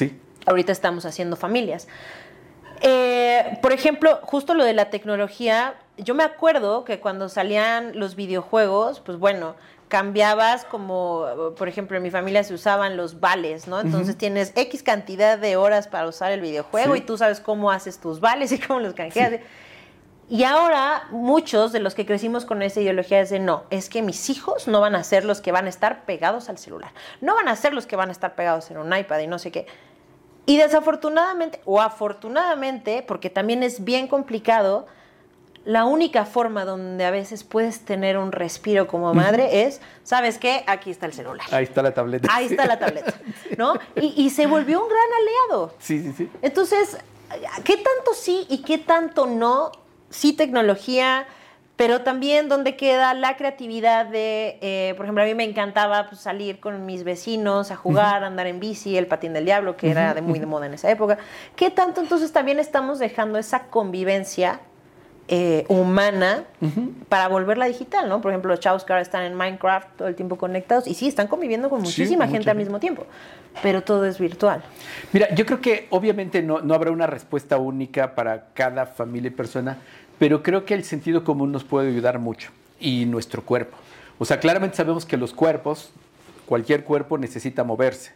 [0.46, 1.88] ahorita estamos haciendo familias.
[2.82, 8.16] Eh, por ejemplo, justo lo de la tecnología, yo me acuerdo que cuando salían los
[8.16, 9.56] videojuegos, pues bueno,
[9.88, 13.80] cambiabas como, por ejemplo, en mi familia se usaban los vales, ¿no?
[13.80, 18.00] Entonces tienes X cantidad de horas para usar el videojuego y tú sabes cómo haces
[18.00, 19.40] tus vales y cómo los canjeas.
[20.28, 24.02] Y ahora muchos de los que crecimos con esa ideología es de no, es que
[24.02, 27.36] mis hijos no van a ser los que van a estar pegados al celular, no
[27.36, 29.52] van a ser los que van a estar pegados en un iPad y no sé
[29.52, 29.68] qué.
[30.46, 34.86] Y desafortunadamente, o afortunadamente, porque también es bien complicado,
[35.66, 40.64] la única forma donde a veces puedes tener un respiro como madre es, ¿sabes qué?
[40.68, 41.48] Aquí está el celular.
[41.52, 42.30] Ahí está la tableta.
[42.32, 43.16] Ahí está la tableta,
[43.58, 43.74] ¿no?
[43.96, 45.74] Y, se volvió un gran aliado.
[45.80, 46.30] Sí, sí, sí.
[46.44, 46.98] Entonces,
[47.64, 49.72] ¿qué tanto sí y qué tanto no?
[50.12, 51.26] Sí tecnología,
[51.76, 56.22] pero también donde queda la creatividad de, eh, por ejemplo, a mí me encantaba pues,
[56.22, 60.14] salir con mis vecinos a jugar, andar en bici, el patín del diablo, que era
[60.14, 61.18] de muy de moda en esa época.
[61.56, 64.62] ¿Qué tanto entonces también estamos dejando esa convivencia
[65.28, 66.44] eh, humana
[67.10, 68.22] para volverla digital, ¿no?
[68.22, 71.08] Por ejemplo, los chavos que ahora están en Minecraft todo el tiempo conectados y sí,
[71.08, 73.08] están conviviendo con muchísima gente al mismo tiempo,
[73.64, 74.62] pero todo es virtual.
[75.14, 79.32] Mira, yo creo que obviamente no, no habrá una respuesta única para cada familia y
[79.32, 79.80] persona,
[80.20, 83.78] pero creo que el sentido común nos puede ayudar mucho y nuestro cuerpo.
[84.18, 85.92] O sea, claramente sabemos que los cuerpos,
[86.46, 88.14] cualquier cuerpo necesita moverse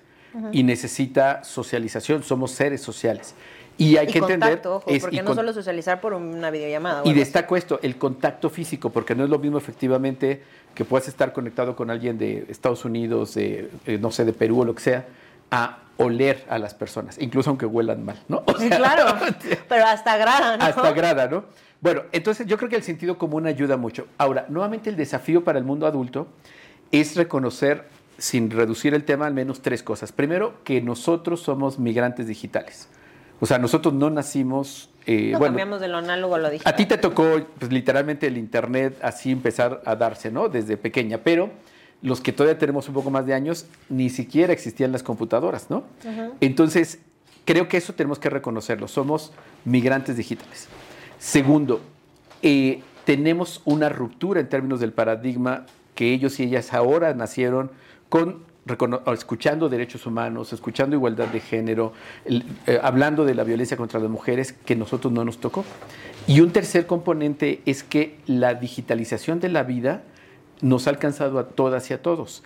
[0.52, 3.34] y necesita socialización, somos seres sociales.
[3.78, 4.62] Y hay que entender.
[4.66, 7.02] Ojo, porque no solo socializar por una videollamada.
[7.06, 10.44] Y destaco esto, el contacto físico, porque no es lo mismo efectivamente
[10.76, 14.62] que puedas estar conectado con alguien de Estados Unidos, de, eh, no sé, de Perú
[14.62, 15.06] o lo que sea,
[15.50, 18.44] a oler a las personas, incluso aunque huelan mal, ¿no?
[18.70, 19.18] claro,
[19.70, 20.64] pero hasta agrada, ¿no?
[20.64, 21.46] Hasta agrada, ¿no?
[21.82, 24.08] Bueno, entonces yo creo que el sentido común ayuda mucho.
[24.18, 26.28] Ahora, nuevamente el desafío para el mundo adulto
[26.92, 27.86] es reconocer,
[28.18, 30.12] sin reducir el tema, al menos tres cosas.
[30.12, 32.89] Primero, que nosotros somos migrantes digitales.
[33.39, 34.89] O sea, nosotros no nacimos...
[35.06, 36.74] Eh, no cambiamos de lo análogo a lo digital.
[36.74, 40.50] A ti te tocó, pues literalmente el Internet así empezar a darse, ¿no?
[40.50, 41.50] Desde pequeña, pero
[42.02, 45.84] los que todavía tenemos un poco más de años, ni siquiera existían las computadoras, ¿no?
[46.42, 47.00] Entonces,
[47.46, 48.88] creo que eso tenemos que reconocerlo.
[48.88, 49.32] Somos
[49.63, 50.68] migrantes digitales.
[51.20, 51.82] Segundo,
[52.42, 57.72] eh, tenemos una ruptura en términos del paradigma que ellos y ellas ahora nacieron
[58.08, 58.48] con
[59.12, 61.94] escuchando derechos humanos, escuchando igualdad de género,
[62.26, 65.66] eh, hablando de la violencia contra las mujeres que nosotros no nos tocó.
[66.28, 70.04] Y un tercer componente es que la digitalización de la vida
[70.62, 72.44] nos ha alcanzado a todas y a todos.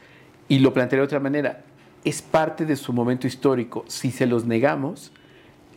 [0.47, 1.63] Y lo plantearé de otra manera,
[2.05, 3.83] es parte de su momento histórico.
[3.87, 5.11] Si se los negamos,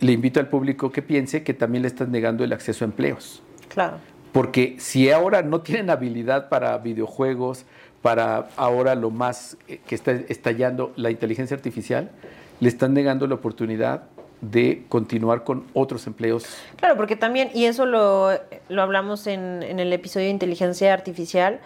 [0.00, 3.42] le invito al público que piense que también le están negando el acceso a empleos.
[3.68, 3.98] Claro.
[4.32, 7.64] Porque si ahora no tienen habilidad para videojuegos,
[8.02, 12.10] para ahora lo más eh, que está estallando la inteligencia artificial,
[12.60, 14.04] le están negando la oportunidad
[14.40, 16.44] de continuar con otros empleos.
[16.76, 18.30] Claro, porque también, y eso lo,
[18.68, 21.60] lo hablamos en, en, el episodio de inteligencia artificial,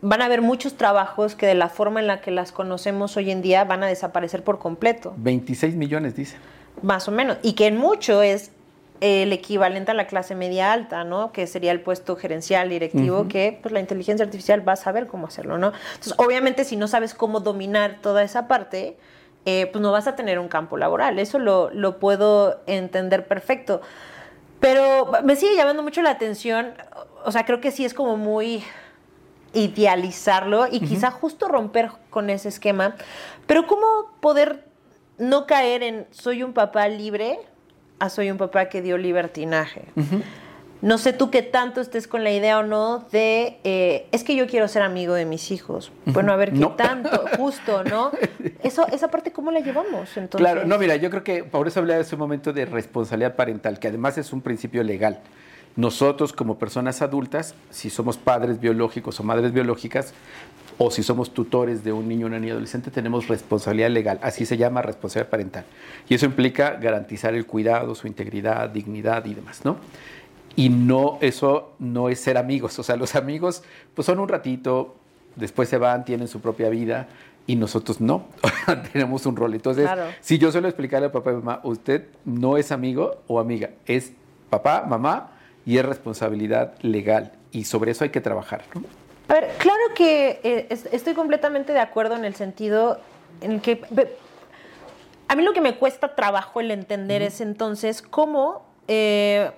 [0.00, 3.30] van a haber muchos trabajos que de la forma en la que las conocemos hoy
[3.30, 5.14] en día van a desaparecer por completo.
[5.18, 6.36] 26 millones, dice.
[6.80, 7.36] Más o menos.
[7.42, 8.50] Y que en mucho es
[9.00, 11.32] el equivalente a la clase media alta, ¿no?
[11.32, 15.26] Que sería el puesto gerencial, directivo, que pues la inteligencia artificial va a saber cómo
[15.26, 15.72] hacerlo, ¿no?
[15.94, 18.96] Entonces, obviamente, si no sabes cómo dominar toda esa parte,
[19.44, 21.18] eh, pues no vas a tener un campo laboral.
[21.18, 23.80] Eso lo, lo puedo entender perfecto.
[24.60, 26.74] Pero me sigue llamando mucho la atención,
[27.24, 28.62] o sea, creo que sí es como muy
[29.52, 32.94] idealizarlo y quizá justo romper con ese esquema,
[33.46, 33.86] pero cómo
[34.20, 34.64] poder
[35.18, 37.38] no caer en soy un papá libre
[37.98, 39.84] a soy un papá que dio libertinaje.
[40.80, 44.34] No sé tú qué tanto estés con la idea o no de, eh, es que
[44.34, 45.92] yo quiero ser amigo de mis hijos.
[46.06, 48.10] Bueno, a ver qué tanto, justo, ¿no?
[48.64, 50.16] Eso, esa parte, ¿cómo la llevamos?
[50.16, 50.40] Entonces?
[50.40, 53.78] Claro, no, mira, yo creo que por eso hablaba de ese momento de responsabilidad parental,
[53.78, 55.20] que además es un principio legal.
[55.76, 60.12] Nosotros como personas adultas, si somos padres biológicos o madres biológicas,
[60.78, 64.46] o si somos tutores de un niño o una niña adolescente, tenemos responsabilidad legal, así
[64.46, 65.64] se llama responsabilidad parental.
[66.08, 69.76] Y eso implica garantizar el cuidado, su integridad, dignidad y demás, ¿no?
[70.54, 73.62] Y no, eso no es ser amigos, o sea, los amigos
[73.94, 74.96] pues son un ratito,
[75.36, 77.08] después se van, tienen su propia vida,
[77.46, 78.26] y nosotros no,
[78.92, 79.54] tenemos un rol.
[79.54, 79.88] Entonces,
[80.20, 84.12] si yo suelo explicarle a papá y mamá, usted no es amigo o amiga, es
[84.50, 85.32] papá, mamá
[85.66, 88.64] y es responsabilidad legal y sobre eso hay que trabajar.
[89.32, 93.00] A ver, claro que eh, estoy completamente de acuerdo en el sentido
[93.40, 93.80] en el que
[95.26, 99.50] a mí lo que me cuesta trabajo el entender es entonces cómo eh,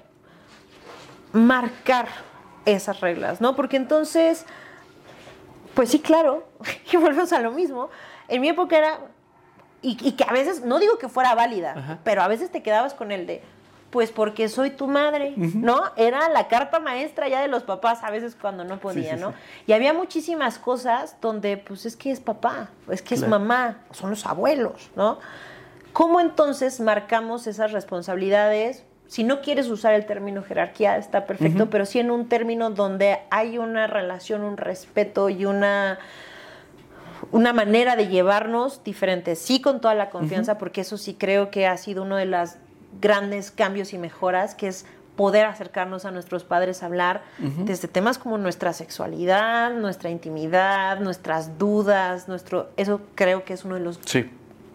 [1.32, 2.06] marcar
[2.66, 3.56] esas reglas, ¿no?
[3.56, 4.46] Porque entonces,
[5.74, 6.46] pues sí, claro,
[6.92, 7.90] y volvemos a lo mismo.
[8.28, 9.00] En mi época era,
[9.82, 13.10] y, que a veces, no digo que fuera válida, pero a veces te quedabas con
[13.10, 13.42] el de,
[13.94, 15.80] pues porque soy tu madre, ¿no?
[15.94, 19.34] Era la carta maestra ya de los papás a veces cuando no podía, ¿no?
[19.68, 24.10] Y había muchísimas cosas donde, pues es que es papá, es que es mamá, son
[24.10, 25.20] los abuelos, ¿no?
[25.92, 28.82] ¿Cómo entonces marcamos esas responsabilidades?
[29.06, 33.20] Si no quieres usar el término jerarquía, está perfecto, pero sí en un término donde
[33.30, 36.00] hay una relación, un respeto y una
[37.30, 41.66] una manera de llevarnos diferente, sí con toda la confianza, porque eso sí creo que
[41.66, 42.58] ha sido uno de las
[43.00, 48.18] grandes cambios y mejoras, que es poder acercarnos a nuestros padres a hablar desde temas
[48.18, 54.00] como nuestra sexualidad, nuestra intimidad, nuestras dudas, nuestro eso creo que es uno de los
[54.04, 54.28] sí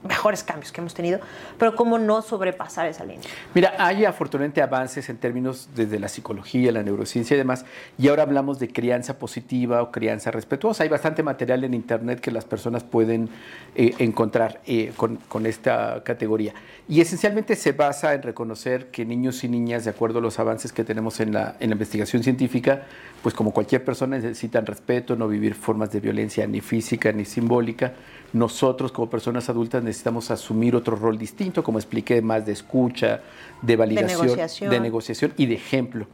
[0.04, 1.20] mejores cambios que hemos tenido,
[1.58, 3.28] pero cómo no sobrepasar esa línea.
[3.54, 7.66] Mira, hay afortunadamente avances en términos desde la psicología, la neurociencia y demás,
[7.98, 10.84] y ahora hablamos de crianza positiva o crianza respetuosa.
[10.84, 13.30] Hay bastante material en Internet que las personas pueden
[13.76, 16.54] eh, encontrar eh, con, esta categoría.
[16.88, 20.74] Y esencialmente se basa en reconocer que niños y niñas, de acuerdo a los avances
[20.74, 22.84] que tenemos en la investigación científica,
[23.22, 27.94] pues como cualquier persona necesitan respeto, no vivir formas de violencia ni física ni simbólica,
[28.34, 33.22] nosotros como personas adultas necesitamos asumir otro rol distinto, como expliqué, más de escucha,
[33.62, 36.08] de validación, de negociación, y de ejemplo.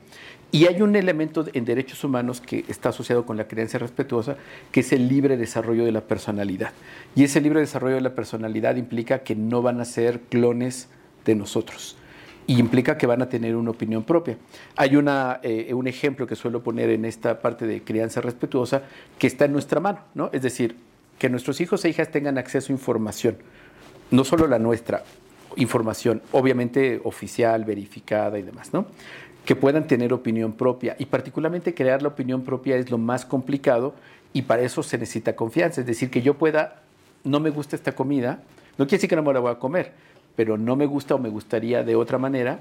[0.52, 4.38] Y hay un elemento en derechos humanos que está asociado con la creencia respetuosa,
[4.72, 6.72] que es el libre desarrollo de la personalidad.
[7.14, 10.88] Y ese libre desarrollo de la personalidad implica que no van a ser clones
[11.26, 11.98] de nosotros.
[12.48, 14.38] Y implica que van a tener una opinión propia.
[14.78, 18.84] Hay una, eh, un ejemplo que suelo poner en esta parte de crianza respetuosa
[19.18, 20.30] que está en nuestra mano, ¿no?
[20.32, 20.78] Es decir,
[21.20, 23.38] que nuestros hijos e hijas tengan acceso a información,
[24.12, 25.04] no solo la nuestra,
[25.56, 28.86] información, obviamente oficial, verificada y demás, ¿no?
[29.46, 33.94] Que puedan tener opinión propia y particularmente crear la opinión propia es lo más complicado
[34.34, 36.82] y para eso se necesita confianza, es decir, que yo pueda,
[37.24, 38.40] no me gusta esta comida,
[38.78, 39.94] no quiere decir que no me la voy a comer,
[40.36, 42.60] pero no me gusta o me gustaría de otra manera.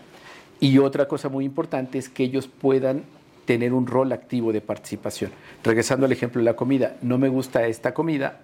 [0.61, 3.03] Y otra cosa muy importante es que ellos puedan
[3.45, 5.31] tener un rol activo de participación.
[5.63, 8.41] Regresando al ejemplo de la comida, no me gusta esta comida,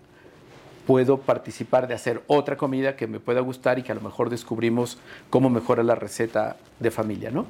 [0.86, 4.28] puedo participar de hacer otra comida que me pueda gustar y que a lo mejor
[4.28, 7.46] descubrimos cómo mejora la receta de familia, ¿no?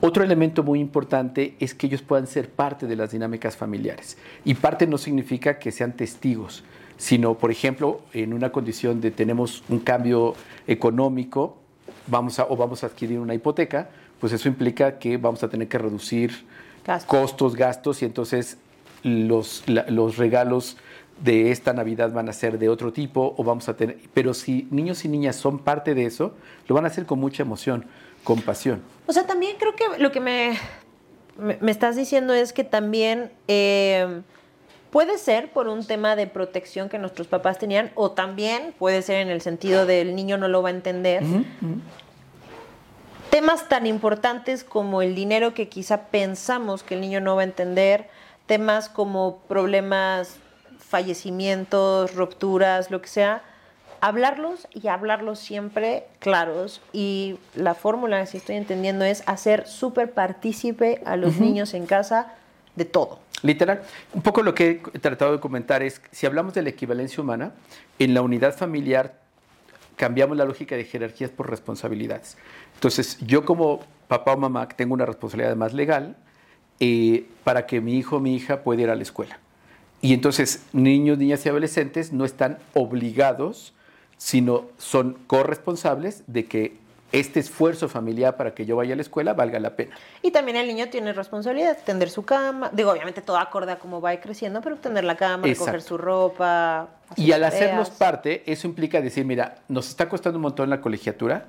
[0.00, 4.16] Otro elemento muy importante es que ellos puedan ser parte de las dinámicas familiares.
[4.44, 6.64] Y parte no significa que sean testigos,
[6.96, 10.34] sino, por ejemplo, en una condición de tenemos un cambio
[10.66, 11.58] económico,
[12.06, 15.78] vamos o vamos a adquirir una hipoteca, pues eso implica que vamos a tener que
[15.78, 16.46] reducir
[17.06, 18.58] costos, gastos y entonces
[19.02, 20.76] los, los regalos
[21.22, 24.68] de esta Navidad van a ser de otro tipo o vamos a tener, pero si
[24.70, 26.34] niños y niñas son parte de eso,
[26.68, 27.86] lo van a hacer con mucha emoción,
[28.22, 28.82] con pasión.
[29.06, 30.56] O sea, también creo que lo que me,
[31.38, 34.22] me, estás diciendo es que también eh,
[34.90, 39.20] puede ser por un tema de protección que nuestros papás tenían o también puede ser
[39.20, 41.22] en el sentido del niño no lo va a entender
[43.30, 47.44] temas tan importantes como el dinero que quizá pensamos que el niño no va a
[47.44, 48.08] entender,
[48.46, 50.36] temas como problemas,
[50.78, 53.42] fallecimientos, rupturas, lo que sea,
[54.00, 56.80] hablarlos y hablarlos siempre claros.
[56.92, 62.34] Y la fórmula, si estoy entendiendo, es hacer súper partícipe a los niños en casa
[62.76, 63.20] de todo.
[63.42, 63.82] Literal.
[64.14, 67.52] Un poco lo que he tratado de comentar es, si hablamos de la equivalencia humana,
[67.98, 69.14] en la unidad familiar
[69.98, 72.38] cambiamos la lógica de jerarquías por responsabilidades.
[72.78, 76.14] Entonces, yo como papá o mamá tengo una responsabilidad más legal
[76.78, 79.40] eh, para que mi hijo o mi hija pueda ir a la escuela.
[80.00, 83.74] Y entonces niños, niñas y adolescentes no están obligados,
[84.16, 86.76] sino son corresponsables de que
[87.10, 89.96] este esfuerzo familiar para que yo vaya a la escuela valga la pena.
[90.22, 94.00] Y también el niño tiene responsabilidad, tender su cama, digo, obviamente todo acorde a cómo
[94.00, 96.90] va creciendo, pero tender la cama, recoger su ropa.
[97.16, 101.46] Y al hacernos parte, eso implica decir, mira, nos está costando un montón la colegiatura,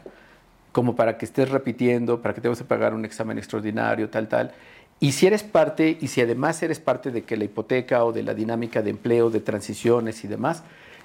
[0.80, 4.54] como para que estés repitiendo, para que tengas que pagar un examen extraordinario, tal, tal.
[5.02, 8.24] Y si eres parte, y si además eres parte de que la hipoteca o de
[8.24, 10.64] la dinámica de empleo, de transiciones y demás,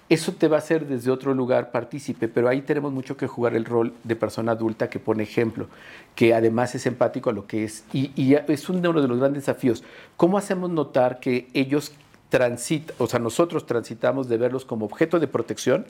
[0.09, 3.57] eso te va a hacer desde otro lugar partícipe, pero ahí tenemos mucho que jugar
[3.57, 5.67] el rol de persona adulta que pone ejemplo,
[6.15, 7.83] que además es empático a lo que es.
[7.93, 9.83] Y, y es uno de los grandes desafíos.
[10.17, 11.91] ¿Cómo hacemos notar que ellos
[12.29, 15.87] transitan, o sea, nosotros transitamos de verlos como objeto de protección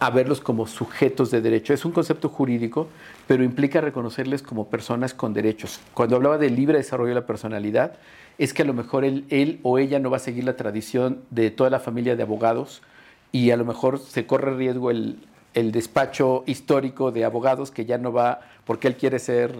[0.00, 1.72] a verlos como sujetos de derecho?
[1.72, 2.88] Es un concepto jurídico,
[3.26, 5.80] pero implica reconocerles como personas con derechos.
[5.94, 7.92] Cuando hablaba de libre desarrollo de la personalidad,
[8.38, 11.22] es que a lo mejor él, él o ella no va a seguir la tradición
[11.30, 12.82] de toda la familia de abogados,
[13.32, 15.18] y a lo mejor se corre riesgo el,
[15.52, 19.54] despacho histórico de abogados que ya no va porque él quiere ser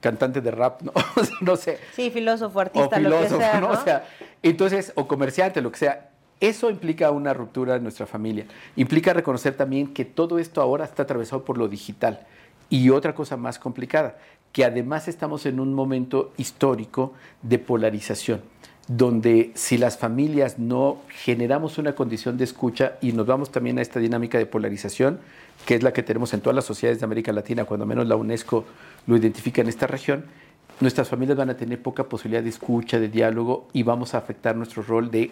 [0.00, 0.92] cantante de rap, ¿no?
[1.40, 1.78] no sé.
[1.94, 3.70] Sí, filósofo, artista, lo que sea, ¿no?
[3.70, 4.04] O sea,
[4.42, 6.09] entonces, o comerciante, lo que sea.
[6.40, 8.46] Eso implica una ruptura en nuestra familia.
[8.74, 12.26] Implica reconocer también que todo esto ahora está atravesado por lo digital.
[12.70, 14.18] Y otra cosa más complicada,
[14.52, 18.40] que además estamos en un momento histórico de polarización
[18.90, 23.82] donde si las familias no generamos una condición de escucha y nos vamos también a
[23.82, 25.20] esta dinámica de polarización,
[25.64, 28.16] que es la que tenemos en todas las sociedades de América Latina, cuando menos la
[28.16, 28.64] UNESCO
[29.06, 30.24] lo identifica en esta región,
[30.80, 34.56] nuestras familias van a tener poca posibilidad de escucha, de diálogo y vamos a afectar
[34.56, 35.30] nuestro rol de,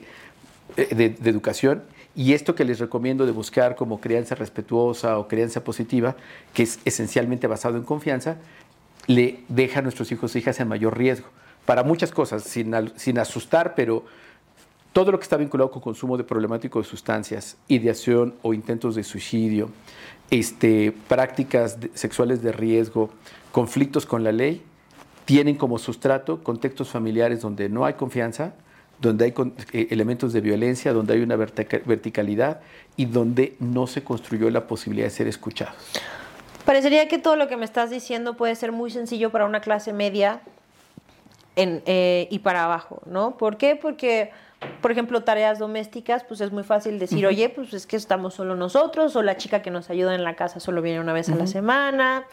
[0.77, 1.83] eh, educación.
[2.15, 6.17] Y esto que les recomiendo de buscar como crianza respetuosa o crianza positiva,
[6.53, 8.37] que es esencialmente basado en confianza,
[9.07, 11.29] le deja a nuestros hijos e hijas en mayor riesgo
[11.69, 14.07] para muchas cosas, sin, sin asustar, pero
[14.95, 19.05] todo lo que está vinculado con consumo de problemático de sustancias, ideación o intentos de
[19.05, 19.69] suicidio,
[20.31, 23.11] este, prácticas sexuales de riesgo,
[23.53, 24.63] conflictos con la ley,
[25.27, 28.55] tienen como sustrato contextos familiares donde no hay confianza,
[29.01, 29.35] donde hay
[29.73, 32.61] eh, elementos de violencia, donde hay una verticalidad
[32.97, 35.75] y donde no se construyó la posibilidad de ser escuchados.
[36.65, 39.93] Parecería que todo lo que me estás diciendo puede ser muy sencillo para una clase
[39.93, 40.41] media
[41.57, 43.37] eh, y para abajo, ¿no?
[43.37, 43.75] ¿Por qué?
[43.75, 44.31] Porque,
[44.81, 48.55] por ejemplo, tareas domésticas, pues es muy fácil decir, oye, pues es que estamos solo
[48.55, 51.37] nosotros, o la chica que nos ayuda en la casa solo viene una vez a
[51.37, 52.27] la semana.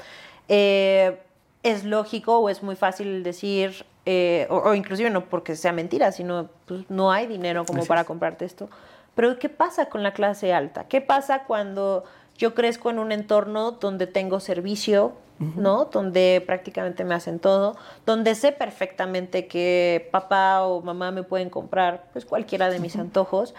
[0.47, 1.17] Eh,
[1.63, 6.49] es lógico o es muy fácil decir, eh, o, inclusive no porque sea mentira, sino
[6.67, 8.69] pues no hay dinero como para comprarte esto.
[9.15, 10.87] Pero ¿qué pasa con la clase alta?
[10.87, 12.03] ¿Qué pasa cuando
[12.37, 15.85] yo crezco en un entorno donde tengo servicio, ¿no?
[15.85, 22.07] Donde prácticamente me hacen todo, donde sé perfectamente que papá o mamá me pueden comprar
[22.13, 23.55] pues cualquiera de mis antojos.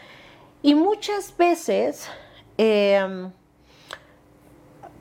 [0.63, 2.09] Y muchas veces
[2.57, 3.31] em,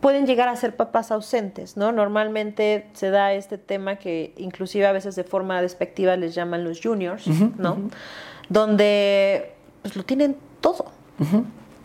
[0.06, 1.92] pueden llegar a ser papás ausentes, ¿no?
[1.92, 6.80] Normalmente se da este tema que inclusive a veces de forma despectiva les llaman los
[6.80, 7.26] juniors,
[7.58, 7.90] ¿no?
[8.48, 10.92] Donde pues lo tienen todo,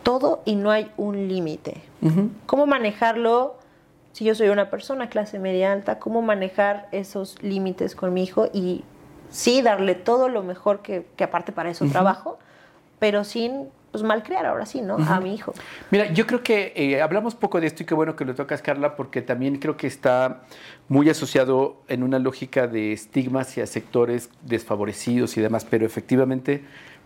[0.03, 1.81] todo y no hay un límite.
[2.45, 3.55] ¿Cómo manejarlo?
[4.11, 8.49] si yo soy una persona clase media alta, cómo manejar esos límites con mi hijo
[8.53, 8.83] y
[9.31, 12.37] sí darle todo lo mejor que, aparte para eso trabajo,
[12.99, 14.95] pero sin pues malcriar ahora sí, ¿no?
[14.95, 15.53] A mi hijo.
[15.89, 18.61] Mira, yo creo que eh, hablamos poco de esto y qué bueno que lo tocas,
[18.61, 20.43] Carla, porque también creo que está
[20.87, 26.63] muy asociado en una lógica de estigmas hacia sectores desfavorecidos y demás, pero efectivamente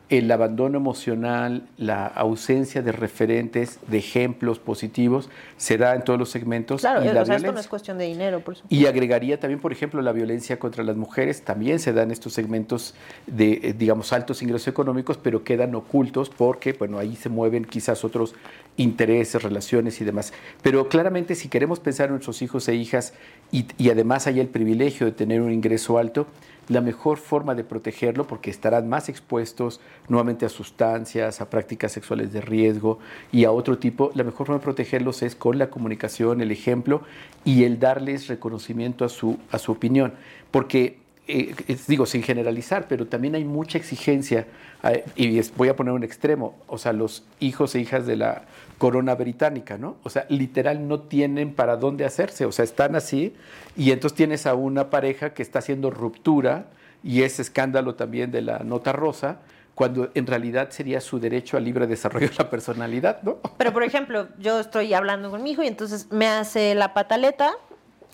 [0.10, 6.30] el abandono emocional, la ausencia de referentes, de ejemplos positivos, se da en todos los
[6.30, 6.82] segmentos.
[6.82, 8.76] Claro, y la esto no es cuestión de dinero, por supuesto.
[8.76, 12.34] Y agregaría también, por ejemplo, la violencia contra las mujeres, también se da en estos
[12.34, 12.94] segmentos
[13.26, 18.04] de, eh, digamos, altos ingresos económicos, pero quedan ocultos porque, bueno, ahí se mueven quizás
[18.04, 18.36] otros
[18.78, 20.34] intereses, relaciones y demás.
[20.62, 23.14] Pero claramente, si queremos pensar en nuestros hijos e hijas
[23.52, 26.28] y, y además hay el privilegio de tener un ingreso alto,
[26.68, 32.34] la mejor forma de protegerlo, porque estarán más expuestos nuevamente a sustancias, a prácticas sexuales
[32.34, 33.00] de riesgo
[33.32, 37.02] y a otro tipo, la mejor forma de protegerlos es con la comunicación, el ejemplo
[37.44, 40.14] y el darles reconocimiento a su, a su opinión.
[40.52, 41.56] Porque eh,
[41.88, 44.46] digo, sin generalizar, pero también hay mucha exigencia,
[44.84, 48.44] eh, y voy a poner un extremo, o sea, los hijos e hijas de la
[48.78, 49.98] corona británica, ¿no?
[50.04, 53.34] O sea, literal no tienen para dónde hacerse, o sea, están así,
[53.76, 56.66] y entonces tienes a una pareja que está haciendo ruptura,
[57.04, 59.40] y ese escándalo también de la nota rosa,
[59.76, 63.40] cuando en realidad sería su derecho al libre desarrollo de la personalidad, ¿no?
[63.58, 67.52] Pero, por ejemplo, yo estoy hablando con mi hijo y entonces me hace la pataleta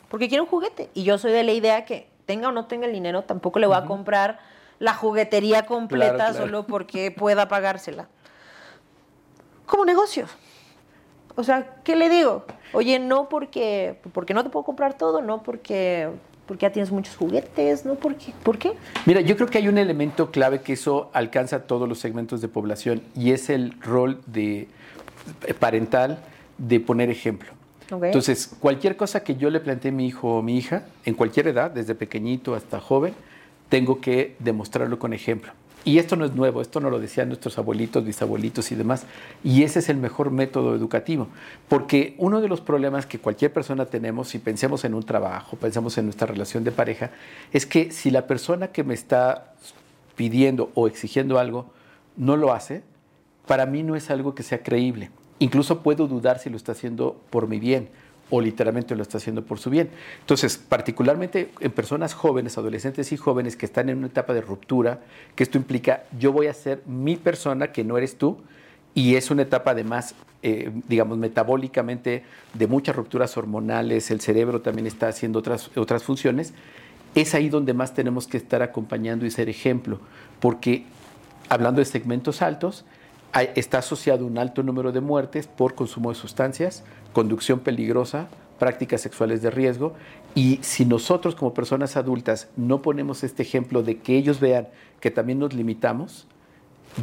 [0.10, 2.86] porque quiere un juguete, y yo soy de la idea que tenga o no tenga
[2.88, 4.40] el dinero, tampoco le voy a comprar
[4.80, 6.46] la juguetería completa Claro, claro.
[6.46, 8.08] solo porque pueda pagársela.
[9.66, 10.26] Como negocio.
[11.36, 12.46] O sea, ¿qué le digo?
[12.74, 16.10] Oye, no porque, porque no te puedo comprar todo, no porque,
[16.46, 18.74] porque ya tienes muchos juguetes, no porque, ¿por qué?
[19.06, 22.42] Mira, yo creo que hay un elemento clave que eso alcanza a todos los segmentos
[22.42, 24.68] de población y es el rol de
[25.48, 26.20] eh, parental
[26.58, 27.52] de poner ejemplo.
[27.92, 31.48] Entonces, cualquier cosa que yo le plantee a mi hijo o mi hija, en cualquier
[31.48, 33.14] edad, desde pequeñito hasta joven,
[33.70, 35.52] tengo que demostrarlo con ejemplo.
[35.84, 39.06] Y esto no es nuevo, esto no lo decían nuestros abuelitos, bisabuelitos y demás.
[39.44, 41.28] Y ese es el mejor método educativo.
[41.68, 45.98] Porque uno de los problemas que cualquier persona tenemos, si pensemos en un trabajo, pensemos
[45.98, 47.10] en nuestra relación de pareja,
[47.52, 49.56] es que si la persona que me está
[50.16, 51.72] pidiendo o exigiendo algo
[52.16, 52.84] no lo hace,
[53.48, 55.10] para mí no es algo que sea creíble.
[55.42, 57.90] Incluso puedo dudar si lo está haciendo por mi bien
[58.30, 59.90] o literalmente lo está haciendo por su bien.
[60.20, 65.00] Entonces, particularmente en personas jóvenes, adolescentes y jóvenes que están en una etapa de ruptura,
[65.36, 68.38] que esto implica yo voy a ser mi persona que no eres tú,
[68.94, 70.14] y es una etapa además,
[70.44, 72.24] eh, digamos, metabólicamente
[72.54, 76.54] de muchas rupturas hormonales, el cerebro también está haciendo otras, otras funciones,
[77.16, 80.00] es ahí donde más tenemos que estar acompañando y ser ejemplo,
[80.40, 80.86] porque
[81.50, 82.86] hablando de segmentos altos,
[83.56, 88.28] está asociado un alto número de muertes por consumo de sustancias, conducción peligrosa,
[88.60, 89.94] prácticas sexuales de riesgo,
[90.36, 94.68] y si nosotros como personas adultas no ponemos este ejemplo de que ellos vean
[95.00, 96.28] que también nos limitamos,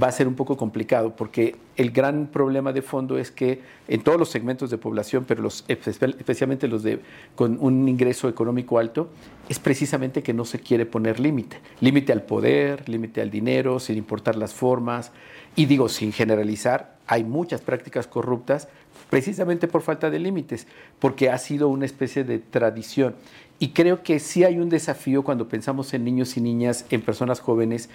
[0.02, 4.02] va a ser un poco complicado porque el gran problema de fondo es que en
[4.02, 7.00] todos los segmentos de población, pero los, espe- especialmente los de
[7.34, 9.08] con un ingreso económico alto,
[9.48, 11.60] es precisamente que no se quiere poner límite.
[11.80, 15.10] Límite al poder, límite al dinero, sin importar las formas.
[15.56, 18.68] Y digo, sin generalizar, hay muchas prácticas corruptas
[19.08, 20.66] precisamente por falta de límites,
[20.98, 23.14] porque ha sido una especie de tradición.
[23.58, 27.40] Y creo que sí hay un desafío cuando pensamos en niños y niñas, en personas
[27.40, 27.88] jóvenes,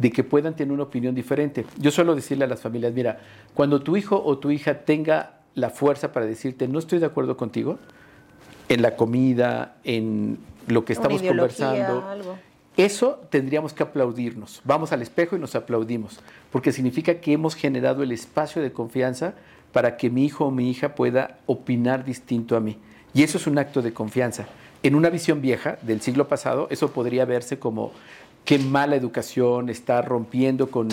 [0.00, 1.66] de que puedan tener una opinión diferente.
[1.78, 3.20] Yo suelo decirle a las familias, mira,
[3.52, 7.36] cuando tu hijo o tu hija tenga la fuerza para decirte, no estoy de acuerdo
[7.36, 7.78] contigo,
[8.70, 10.38] en la comida, en
[10.68, 12.38] lo que estamos conversando, algo.
[12.78, 14.62] eso tendríamos que aplaudirnos.
[14.64, 16.20] Vamos al espejo y nos aplaudimos,
[16.50, 19.34] porque significa que hemos generado el espacio de confianza
[19.72, 22.78] para que mi hijo o mi hija pueda opinar distinto a mí.
[23.12, 24.46] Y eso es un acto de confianza.
[24.82, 27.92] En una visión vieja del siglo pasado, eso podría verse como
[28.44, 30.88] qué mala educación, está rompiendo con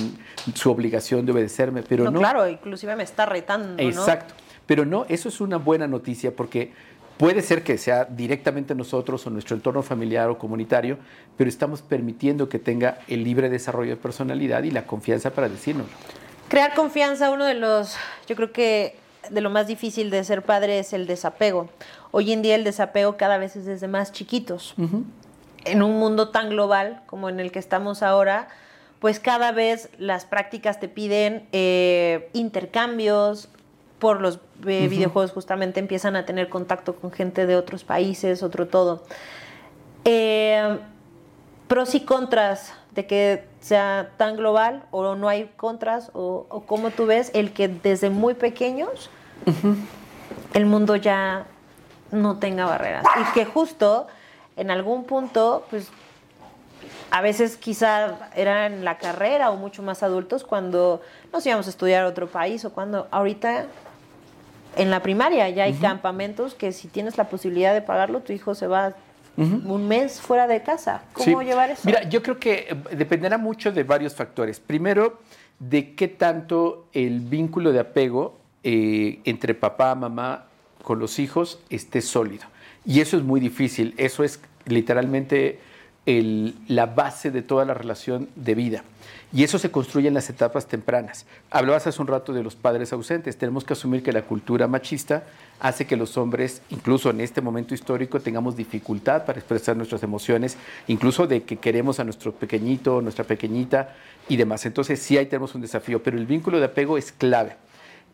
[0.53, 2.19] su obligación de obedecerme, pero no, no.
[2.19, 3.89] claro, inclusive me está retando, ¿no?
[3.89, 4.33] Exacto.
[4.65, 6.71] Pero no, eso es una buena noticia porque
[7.17, 10.97] puede ser que sea directamente nosotros o nuestro entorno familiar o comunitario,
[11.35, 15.93] pero estamos permitiendo que tenga el libre desarrollo de personalidad y la confianza para decírnoslo.
[16.49, 17.95] Crear confianza, uno de los,
[18.27, 18.95] yo creo que
[19.29, 21.69] de lo más difícil de ser padre es el desapego.
[22.11, 24.75] Hoy en día el desapego cada vez es desde más chiquitos.
[25.68, 28.47] En un mundo tan global como en el que estamos ahora,
[28.99, 33.49] pues cada vez las prácticas te piden eh, intercambios.
[33.99, 38.68] Por los eh, videojuegos justamente empiezan a tener contacto con gente de otros países, otro
[38.68, 39.03] todo.
[40.05, 40.78] Eh,
[41.68, 46.91] pros y contras de que sea tan global o no hay contras o, o cómo
[46.91, 49.09] tú ves el que desde muy pequeños
[50.53, 51.45] el mundo ya
[52.11, 54.07] no tenga barreras y que justo
[54.57, 55.87] en algún punto pues
[57.11, 61.01] a veces quizá era en la carrera o mucho más adultos cuando
[61.31, 63.65] nos íbamos a estudiar a otro país o cuando ahorita
[64.75, 68.53] en la primaria ya hay campamentos que si tienes la posibilidad de pagarlo tu hijo
[68.55, 68.93] se va
[69.37, 71.03] un mes fuera de casa.
[71.13, 71.45] ¿Cómo Sí.
[71.45, 71.81] llevar eso?
[71.83, 74.59] Mira, yo creo que eh, dependerá mucho de varios factores.
[74.59, 75.19] Primero,
[75.59, 80.45] de qué tanto el vínculo de apego eh, entre papá, mamá
[80.81, 82.45] con los hijos esté sólido.
[82.88, 83.93] Y eso es muy difícil.
[83.97, 85.59] Eso es literalmente
[86.05, 88.83] la base de toda la relación de vida.
[89.33, 91.25] Y eso se construye en las etapas tempranas.
[91.51, 93.38] Hablabas hace un rato de los padres ausentes.
[93.38, 95.25] Tenemos que asumir que la cultura machista
[95.59, 100.55] hace que los hombres, incluso en este momento histórico, tengamos dificultad para expresar nuestras emociones,
[100.88, 103.93] incluso de que queremos a nuestro pequeñito, nuestra pequeñita
[104.29, 104.65] y demás.
[104.65, 107.57] Entonces sí ahí tenemos un desafío, pero el vínculo de apego es clave.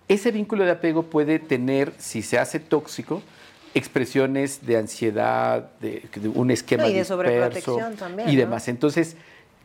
[0.08, 3.22] Ese vínculo de apego puede tener, si se hace tóxico,
[3.74, 8.40] expresiones de ansiedad, de, de un esquema No, y de disperso también, y ¿no?
[8.40, 8.68] demás.
[8.68, 9.18] Entonces,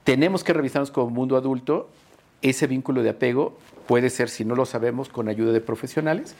[0.04, 1.88] tenemos que revisarnos como mundo adulto.
[2.40, 6.34] Ese vínculo de apego puede ser, si no lo sabemos, con ayuda de profesionales,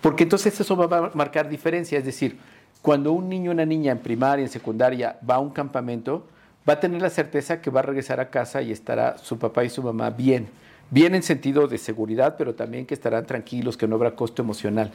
[0.00, 1.98] porque entonces eso va a marcar diferencia.
[1.98, 2.38] Es decir,
[2.80, 6.26] cuando un niño o una niña en primaria, en secundaria, va a un campamento,
[6.68, 9.64] va a tener la certeza que va a regresar a casa y estará su papá
[9.64, 10.48] y su mamá bien.
[10.90, 14.92] Bien en sentido de seguridad, pero también que estarán tranquilos, que no habrá costo emocional.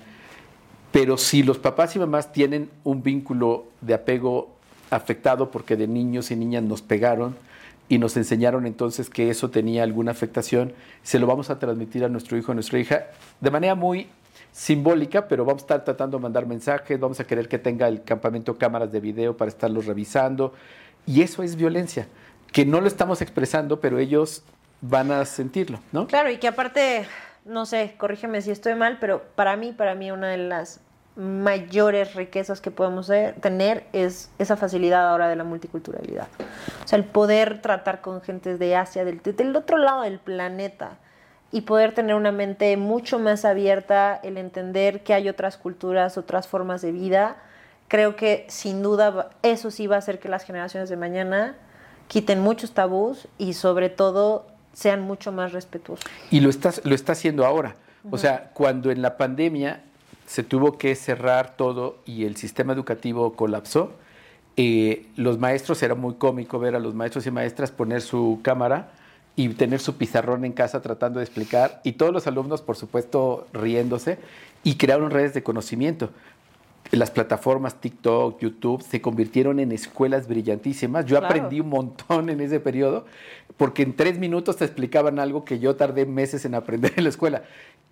[1.00, 4.50] Pero si los papás y mamás tienen un vínculo de apego
[4.90, 7.36] afectado porque de niños y niñas nos pegaron,
[7.88, 10.74] y nos enseñaron entonces que eso tenía alguna afectación,
[11.04, 13.06] se lo vamos a transmitir a nuestro hijo, a nuestra hija,
[13.40, 14.10] de manera muy
[14.52, 18.02] simbólica, pero vamos a estar tratando de mandar mensajes, vamos a querer que tenga el
[18.02, 20.56] campamento cámaras de video para estarlos revisando,
[21.06, 22.08] y eso es violencia,
[22.52, 24.42] que no lo estamos expresando, pero ellos
[24.82, 26.08] van a sentirlo, ¿no?
[26.08, 27.06] Claro, y que aparte,
[27.46, 30.82] no sé, corrígeme si estoy mal, pero para mí, para mí una de las
[31.18, 33.12] mayores riquezas que podemos
[33.42, 36.28] tener es esa facilidad ahora de la multiculturalidad.
[36.86, 40.98] O sea, el poder tratar con gente de Asia, del, del otro lado del planeta,
[41.52, 46.48] y poder tener una mente mucho más abierta, el entender que hay otras culturas, otras
[46.48, 47.38] formas de vida,
[47.88, 51.56] creo que sin duda eso sí va a hacer que las generaciones de mañana
[52.08, 56.06] quiten muchos tabús y sobre todo sean mucho más respetuosos.
[56.30, 57.76] Y lo está, lo está haciendo ahora.
[58.10, 59.82] O sea, cuando en la pandemia
[60.28, 63.94] se tuvo que cerrar todo y el sistema educativo colapsó,
[64.58, 68.92] eh, los maestros, era muy cómico ver a los maestros y maestras poner su cámara
[69.36, 73.48] y tener su pizarrón en casa tratando de explicar, y todos los alumnos, por supuesto,
[73.54, 74.18] riéndose,
[74.64, 76.10] y crearon redes de conocimiento.
[76.92, 81.06] Las plataformas TikTok, YouTube se convirtieron en escuelas brillantísimas.
[81.06, 83.06] Yo aprendí un montón en ese periodo,
[83.58, 87.12] porque en tres minutos te explicaban algo que yo tardé meses en aprender en la
[87.12, 87.44] escuela.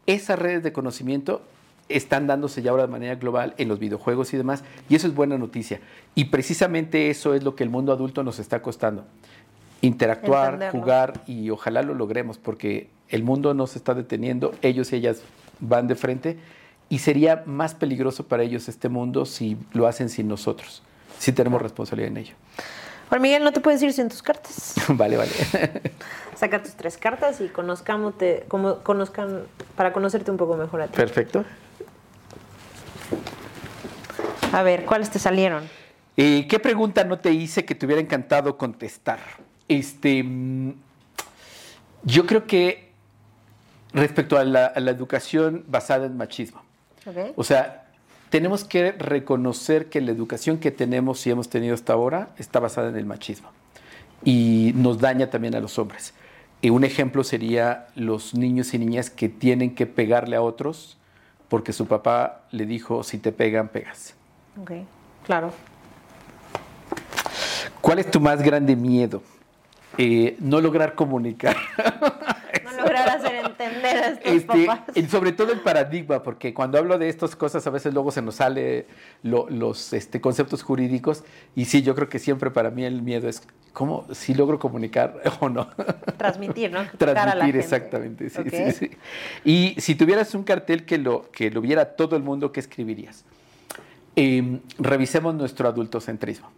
[0.07, 1.43] Esas redes de conocimiento
[1.89, 5.13] están dándose ya ahora de manera global en los videojuegos y demás, y eso es
[5.13, 5.79] buena noticia.
[6.15, 9.05] Y precisamente eso es lo que el mundo adulto nos está costando
[9.81, 14.97] interactuar, jugar y ojalá lo logremos porque el mundo no se está deteniendo, ellos y
[14.97, 15.21] ellas
[15.59, 16.37] van de frente
[16.89, 20.83] y sería más peligroso para ellos este mundo si lo hacen sin nosotros,
[21.19, 22.35] si tenemos responsabilidad en ello.
[23.09, 24.73] Juan Miguel, no te puedes ir sin tus cartas.
[24.89, 25.31] vale, vale.
[26.35, 29.43] Saca tus tres cartas y conozcámote, como, conozcan,
[29.75, 30.93] para conocerte un poco mejor a ti.
[30.95, 31.45] Perfecto.
[34.51, 35.63] A ver, ¿cuáles te salieron?
[36.17, 39.19] Eh, ¿Qué pregunta no te hice que te hubiera encantado contestar?
[39.67, 40.73] Este, mm,
[42.03, 42.91] yo creo que
[43.91, 46.61] respecto a la, educación basada en machismo,
[47.35, 47.87] o sea,
[48.29, 52.89] tenemos que reconocer que la educación que tenemos y hemos tenido hasta ahora está basada
[52.89, 53.49] en el machismo
[54.23, 56.13] y nos daña también a los hombres.
[56.61, 60.97] Y un ejemplo sería los niños y niñas que tienen que pegarle a otros
[61.49, 64.15] porque su papá le dijo, si te pegan, pegas.
[64.61, 64.71] Ok,
[65.25, 65.51] claro.
[67.81, 69.21] ¿Cuál es tu más grande miedo?
[69.97, 71.55] Eh, no lograr comunicar.
[73.57, 74.81] Entender a estos este, papás.
[75.09, 78.35] Sobre todo el paradigma, porque cuando hablo de estas cosas a veces luego se nos
[78.35, 78.87] sale
[79.23, 81.23] los este, conceptos jurídicos
[81.55, 83.41] y sí, yo creo que siempre para mí el miedo es
[83.73, 85.67] cómo si logro comunicar o no.
[86.17, 86.85] Transmitir, ¿no?
[86.97, 88.29] Transmitir, exactamente.
[88.29, 88.91] Sí, sí, sí.
[89.43, 93.25] Y si tuvieras un cartel que lo, que lo viera todo el mundo, ¿qué escribirías?
[94.15, 96.49] Em, revisemos nuestro adultocentrismo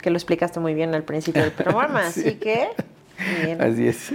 [0.00, 2.68] que lo explicaste muy bien al principio del programa, así que...
[3.42, 3.60] Bien.
[3.60, 4.12] Así es.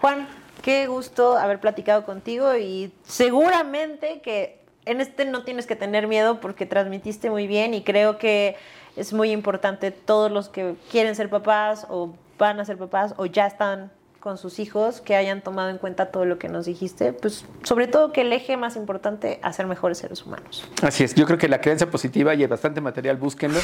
[0.00, 0.28] Juan,
[0.64, 6.40] qué gusto haber platicado contigo y seguramente que en este no tienes que tener miedo
[6.40, 8.56] porque transmitiste muy bien y creo que
[8.96, 13.26] es muy importante todos los que quieren ser papás o van a ser papás o
[13.26, 17.12] ya están con sus hijos que hayan tomado en cuenta todo lo que nos dijiste,
[17.12, 20.66] pues sobre todo que el eje más importante, hacer mejores seres humanos.
[20.82, 23.60] Así es, yo creo que la creencia positiva y hay bastante material, búsquenlo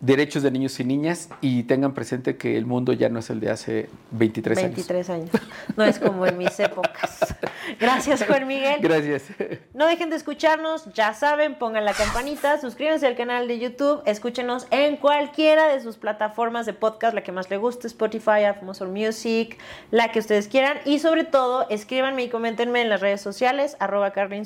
[0.00, 3.40] derechos de niños y niñas y tengan presente que el mundo ya no es el
[3.40, 4.70] de hace 23, años.
[4.70, 5.30] 23 años.
[5.76, 7.34] No es como en mis épocas.
[7.80, 8.80] Gracias, Juan Miguel.
[8.80, 9.24] Gracias.
[9.72, 14.66] No dejen de escucharnos, ya saben, pongan la campanita, suscríbanse al canal de YouTube, escúchenos
[14.70, 19.58] en cualquiera de sus plataformas de podcast, la que más les guste, Spotify, Amazon Music,
[19.90, 20.78] la que ustedes quieran.
[20.84, 24.44] Y sobre todo, escríbanme y coméntenme en las redes sociales, arroba Carlin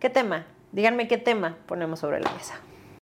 [0.00, 0.46] ¿Qué tema?
[0.72, 2.60] Díganme qué tema ponemos sobre la mesa.